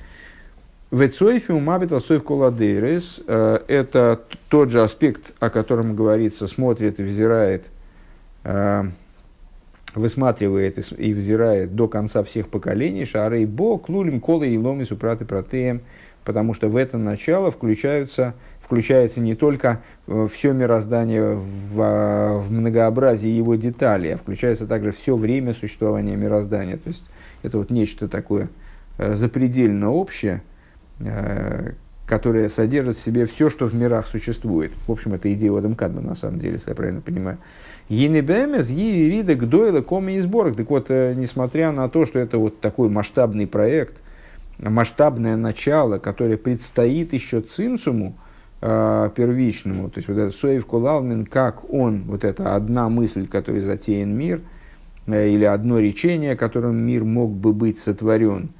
Вецойфи 0.93 1.53
умабита 1.53 2.01
сойф 2.01 2.23
коладейрес 2.23 3.23
э,– 3.27 3.61
это 3.69 4.21
тот 4.51 4.69
же 4.71 4.83
аспект, 4.83 5.33
о 5.41 5.49
котором 5.49 5.97
говорится, 5.97 6.47
смотрит 6.47 7.01
и 7.01 7.03
взирает, 7.03 7.71
э, 8.45 8.85
высматривает 9.95 10.79
и 10.93 11.13
взирает 11.13 11.75
до 11.75 11.89
конца 11.89 12.23
всех 12.23 12.49
поколений, 12.49 13.05
шарей 13.05 13.47
бо, 13.47 13.79
клулим, 13.79 14.21
колы 14.21 14.49
и 14.49 14.59
ломи, 14.59 14.85
супраты, 14.85 15.25
протеем, 15.25 15.83
потому 16.25 16.55
что 16.55 16.69
в 16.69 16.77
это 16.77 16.99
начало 16.99 17.51
включаются, 17.51 18.35
включается 18.61 19.21
не 19.21 19.35
только 19.35 19.81
э, 20.07 20.29
все 20.33 20.53
мироздание 20.53 21.35
в, 21.35 22.41
в 22.41 22.53
многообразии 22.53 23.29
его 23.29 23.55
деталей, 23.55 24.15
а 24.15 24.19
включается 24.19 24.67
также 24.67 24.93
все 24.93 25.17
время 25.17 25.53
существования 25.53 26.17
мироздания. 26.17 26.77
То 26.77 26.89
есть 26.89 27.05
это 27.43 27.59
вот 27.59 27.71
нечто 27.71 28.09
такое 28.09 28.49
запредельно 28.99 29.91
общее– 29.91 30.43
Э, 31.05 31.73
которая 32.07 32.49
содержит 32.49 32.97
в 32.97 33.03
себе 33.03 33.27
все, 33.27 33.49
что 33.49 33.67
в 33.67 33.75
мирах 33.75 34.07
существует. 34.07 34.73
В 34.87 34.93
общем, 34.93 35.15
это 35.15 35.33
идея 35.33 35.57
Одам 35.57 35.75
Кадма, 35.75 36.01
на 36.01 36.15
самом 36.15 36.39
деле, 36.39 36.55
если 36.55 36.71
я 36.71 36.77
правильно 36.77 37.01
понимаю. 37.01 37.39
Енебемес, 37.89 38.71
Ерида, 38.71 39.35
Гдойла, 39.35 39.83
Коми 39.83 40.13
и 40.13 40.21
Сборок. 40.21 40.57
Так 40.57 40.71
вот, 40.71 40.87
э, 40.89 41.15
несмотря 41.17 41.73
на 41.73 41.89
то, 41.89 42.07
что 42.07 42.19
это 42.19 42.39
вот 42.39 42.61
такой 42.61 42.89
масштабный 42.89 43.47
проект, 43.47 44.03
масштабное 44.59 45.37
начало, 45.37 45.99
которое 45.99 46.37
предстоит 46.37 47.13
еще 47.13 47.41
Цинцуму, 47.41 48.17
э, 48.61 49.11
первичному, 49.15 49.91
то 49.91 49.99
есть 49.99 50.09
вот 50.09 50.19
этот 50.19 50.35
Соев 50.35 50.67
Кулалмин, 50.67 51.27
как 51.27 51.71
он, 51.73 52.05
вот 52.05 52.25
эта 52.25 52.55
одна 52.55 52.89
мысль, 52.89 53.27
которой 53.27 53.61
затеян 53.61 54.11
мир, 54.11 54.41
э, 55.07 55.29
или 55.29 55.45
одно 55.45 55.79
речение, 55.79 56.37
которым 56.37 56.77
мир 56.77 57.05
мог 57.05 57.33
бы 57.33 57.53
быть 57.53 57.79
сотворен, 57.79 58.51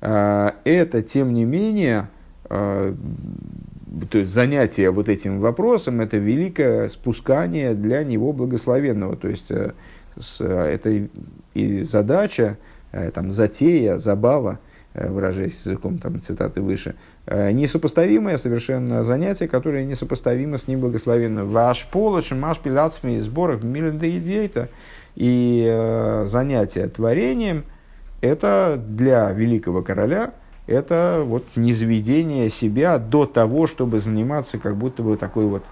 э, 0.00 0.50
это, 0.64 1.02
тем 1.02 1.32
не 1.32 1.44
менее, 1.44 2.08
то 2.48 4.18
есть 4.18 4.32
занятие 4.32 4.90
вот 4.90 5.08
этим 5.08 5.40
вопросом, 5.40 6.00
это 6.00 6.16
великое 6.16 6.88
спускание 6.88 7.74
для 7.74 8.02
него 8.02 8.32
благословенного. 8.32 9.16
То 9.16 9.28
есть 9.28 9.50
э, 9.50 9.72
с, 10.18 10.44
это 10.44 11.08
и 11.54 11.82
задача, 11.82 12.58
э, 12.92 13.10
там, 13.12 13.30
затея, 13.30 13.96
забава, 13.96 14.58
э, 14.94 15.08
выражаясь 15.08 15.60
языком 15.64 15.98
там, 15.98 16.20
цитаты 16.22 16.60
выше, 16.60 16.96
несопоставимое 17.26 18.36
совершенно 18.36 19.02
занятие, 19.02 19.48
которое 19.48 19.84
несопоставимо 19.84 20.58
с 20.58 20.68
ним 20.68 20.80
благословенно. 20.80 21.44
Ваш 21.44 21.86
полош, 21.86 22.32
маш 22.32 22.58
пиляцми 22.58 23.18
сборах 23.18 23.62
миленда 23.62 24.10
идейта. 24.10 24.68
И 25.14 25.64
э, 25.66 26.24
занятие 26.26 26.88
творением– 26.88 27.64
это 28.20 28.82
для 28.84 29.30
великого 29.30 29.82
короля– 29.82 30.34
это 30.66 31.22
вот 31.24 31.44
низведение 31.56 32.48
себя 32.48 32.98
до 32.98 33.26
того, 33.26 33.66
чтобы 33.66 33.98
заниматься 33.98 34.58
как 34.58 34.76
будто 34.76 35.02
бы 35.02 35.16
такой 35.16 35.46
вот 35.46 35.64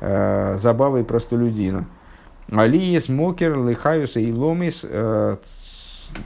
э, 0.00 0.56
забавой 0.58 1.04
простолюдина. 1.04 1.86
Алиес, 2.50 3.08
Мокер, 3.08 3.56
Лихаюса 3.64 4.20
и 4.20 4.32
Ломис, 4.32 4.84
э, 4.84 5.36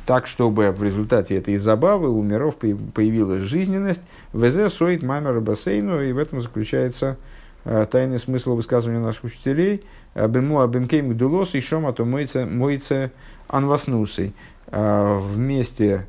так, 0.06 0.26
чтобы 0.26 0.72
в 0.72 0.82
результате 0.82 1.36
этой 1.36 1.56
забавы 1.58 2.08
у 2.10 2.22
миров 2.22 2.56
появилась 2.56 3.42
жизненность. 3.42 4.02
ВЗ 4.32 4.72
соит 4.72 5.02
мамер 5.02 5.40
бассейну, 5.40 6.02
и 6.02 6.12
в 6.12 6.18
этом 6.18 6.40
заключается 6.40 7.18
э, 7.64 7.86
тайный 7.90 8.18
смысл 8.18 8.56
высказывания 8.56 8.98
наших 8.98 9.24
учителей. 9.24 9.84
Бему 10.14 10.60
абимкейм 10.60 11.10
гдулос 11.10 11.54
и 11.54 11.60
шома 11.60 11.92
то 11.92 12.04
мойце 12.04 13.12
анваснусой. 13.48 14.34
Э, 14.68 15.18
вместе 15.20 16.06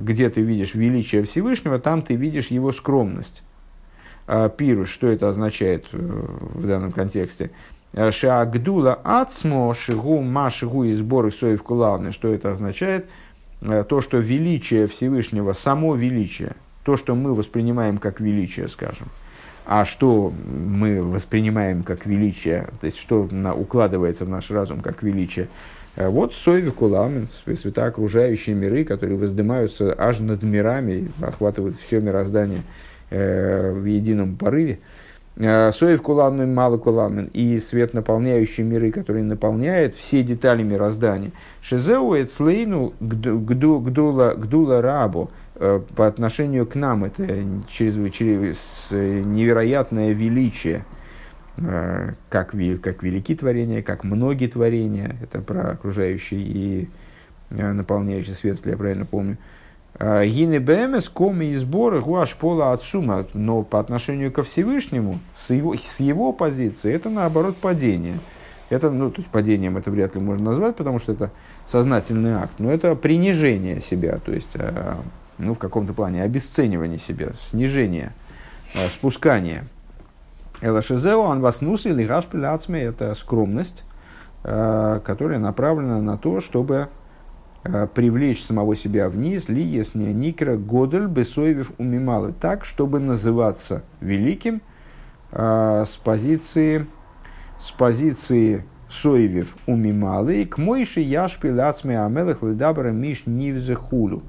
где 0.00 0.30
ты 0.30 0.40
видишь 0.40 0.74
величие 0.74 1.22
Всевышнего, 1.24 1.78
там 1.78 2.02
ты 2.02 2.14
видишь 2.14 2.48
его 2.48 2.72
скромность. 2.72 3.42
А, 4.26 4.48
пируш, 4.48 4.90
что 4.90 5.06
это 5.06 5.28
означает 5.28 5.86
э, 5.92 5.96
в 5.98 6.66
данном 6.66 6.92
контексте? 6.92 7.50
А, 7.94 8.12
Шагдула 8.12 9.00
ацмо 9.02 9.72
шигу 9.74 10.20
ма 10.20 10.50
шигу 10.50 10.84
и 10.84 10.92
сборы 10.92 11.32
соев 11.32 11.62
кулалны. 11.62 12.12
Что 12.12 12.32
это 12.32 12.52
означает? 12.52 13.08
А, 13.62 13.84
то, 13.84 14.00
что 14.00 14.18
величие 14.18 14.86
Всевышнего, 14.86 15.54
само 15.54 15.94
величие, 15.94 16.56
то, 16.84 16.96
что 16.96 17.14
мы 17.14 17.34
воспринимаем 17.34 17.98
как 17.98 18.20
величие, 18.20 18.68
скажем, 18.68 19.08
а 19.68 19.84
что 19.84 20.32
мы 20.48 21.02
воспринимаем 21.02 21.84
как 21.84 22.06
величие, 22.06 22.68
то 22.80 22.86
есть 22.86 22.98
что 22.98 23.28
на, 23.30 23.54
укладывается 23.54 24.24
в 24.24 24.28
наш 24.28 24.50
разум 24.50 24.80
как 24.80 25.02
величие, 25.02 25.48
Э, 25.98 26.08
вот 26.08 26.32
Сови 26.32 26.72
света 27.56 27.86
окружающие 27.86 28.54
миры, 28.54 28.84
которые 28.84 29.18
воздымаются 29.18 29.94
аж 29.98 30.20
над 30.20 30.42
мирами, 30.44 31.10
охватывают 31.20 31.76
все 31.84 32.00
мироздание 32.00 32.62
э, 33.10 33.72
в 33.72 33.84
едином 33.84 34.36
порыве. 34.36 34.78
Э, 35.34 35.72
Соев 35.72 36.00
Куламен, 36.02 36.54
Мало 36.54 36.78
Куламен 36.78 37.30
и 37.32 37.58
свет, 37.58 37.94
наполняющий 37.94 38.62
миры, 38.62 38.92
который 38.92 39.22
наполняет 39.22 39.94
все 39.94 40.22
детали 40.22 40.62
мироздания. 40.62 41.32
Шизеу 41.62 42.14
Эцлейну 42.14 42.92
Гдула, 43.00 44.30
э, 44.30 44.36
по 45.58 46.06
отношению 46.06 46.66
к 46.66 46.74
нам 46.74 47.04
это 47.04 47.26
чрезвычайно 47.68 48.54
невероятное 48.90 50.12
величие– 50.12 50.84
Э, 51.60 52.12
как, 52.28 52.54
как 52.82 53.02
велики 53.02 53.34
творения, 53.34 53.82
как 53.82 54.04
многие 54.04 54.46
творения, 54.46 55.16
это 55.20 55.40
про 55.40 55.70
окружающий 55.70 56.40
и 56.40 56.88
э, 57.50 57.72
наполняющий 57.72 58.34
свет, 58.34 58.56
если 58.56 58.70
я 58.70 58.76
правильно 58.76 59.04
помню. 59.04 59.38
Э, 59.98 60.24
Гины 60.24 60.60
БМС, 60.60 61.08
коми 61.08 61.46
и 61.46 61.54
сборы, 61.56 62.00
гуаш 62.00 62.36
пола 62.36 62.72
отсума, 62.72 63.26
но 63.34 63.64
по 63.64 63.80
отношению 63.80 64.30
ко 64.30 64.44
Всевышнему, 64.44 65.18
с 65.34 65.50
его, 65.50 65.74
с 65.76 65.98
его 65.98 66.32
позиции, 66.32 66.92
это 66.92 67.10
наоборот 67.10 67.56
падение. 67.56 68.18
Это, 68.70 68.90
ну, 68.90 69.10
то 69.10 69.20
есть 69.20 69.30
падением 69.30 69.78
это 69.78 69.90
вряд 69.90 70.14
ли 70.14 70.20
можно 70.20 70.50
назвать, 70.50 70.76
потому 70.76 71.00
что 71.00 71.12
это 71.12 71.32
сознательный 71.66 72.34
акт, 72.34 72.52
но 72.58 72.70
это 72.70 72.94
принижение 72.94 73.80
себя, 73.80 74.18
то 74.24 74.32
есть, 74.32 74.54
ну, 75.38 75.54
в 75.54 75.58
каком-то 75.58 75.92
плане 75.92 76.22
обесценивание 76.22 76.98
себя, 76.98 77.32
снижение, 77.32 78.12
спускание– 78.90 79.64
Элашизео, 80.60 81.30
анваснус 81.30 81.86
или 81.86 82.04
гашпиляцме– 82.04 82.80
это 82.82 83.14
скромность, 83.14 83.84
э, 84.42 85.00
которая 85.04 85.38
направлена 85.38 86.00
на 86.00 86.18
то, 86.18 86.40
чтобы 86.40 86.88
э, 87.62 87.86
привлечь 87.94 88.42
самого 88.42 88.74
себя 88.74 89.08
вниз, 89.08 89.48
ли 89.48 89.62
если 89.62 90.02
никра 90.12 90.56
годель 90.56 91.06
бесоевев 91.06 91.72
умималы, 91.78 92.32
так, 92.32 92.64
чтобы 92.64 92.98
называться 92.98 93.84
великим 94.00 94.60
э, 95.30 95.84
с 95.86 95.96
позиции, 95.96 96.86
с 97.56 97.70
позиции 97.70 98.64
соевев 98.88 99.56
умималы, 99.66 100.44
к 100.44 100.58
мойши 100.58 101.02
яшпиляцме 101.02 102.00
амелах 102.00 102.42
ледабра 102.42 102.88
миш 102.88 103.26
нивзехулю. 103.26 104.22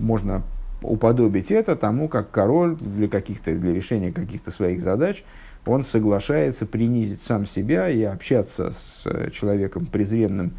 Можно 0.00 0.42
уподобить 0.82 1.50
это 1.50 1.76
тому, 1.76 2.08
как 2.08 2.30
король 2.30 2.76
для, 2.76 3.08
каких-то, 3.08 3.54
для 3.54 3.72
решения 3.72 4.12
каких-то 4.12 4.50
своих 4.50 4.80
задач, 4.80 5.22
он 5.66 5.84
соглашается 5.84 6.66
принизить 6.66 7.22
сам 7.22 7.46
себя 7.46 7.88
и 7.88 8.02
общаться 8.02 8.72
с 8.72 9.02
э, 9.04 9.30
человеком 9.30 9.86
презренным, 9.86 10.52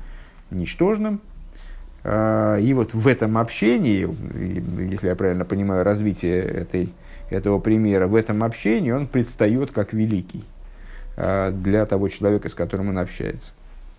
ничтожным. 0.52 1.22
А, 2.04 2.58
и 2.58 2.74
вот 2.74 2.94
в 2.94 3.08
этом 3.08 3.38
общении, 3.38 4.08
если 4.90 5.08
я 5.08 5.16
правильно 5.16 5.46
понимаю 5.46 5.84
развитие 5.84 6.42
этой, 6.42 6.94
этого 7.30 7.60
примера, 7.60 8.08
в 8.08 8.16
этом 8.16 8.44
общении 8.44 8.92
он 8.92 9.08
предстает 9.08 9.72
как 9.72 9.94
великий 9.94 10.44
а, 11.18 11.52
для 11.52 11.86
того 11.86 12.08
человека, 12.08 12.50
с 12.50 12.54
которым 12.54 12.90
он 12.90 13.00
общается. 13.00 13.54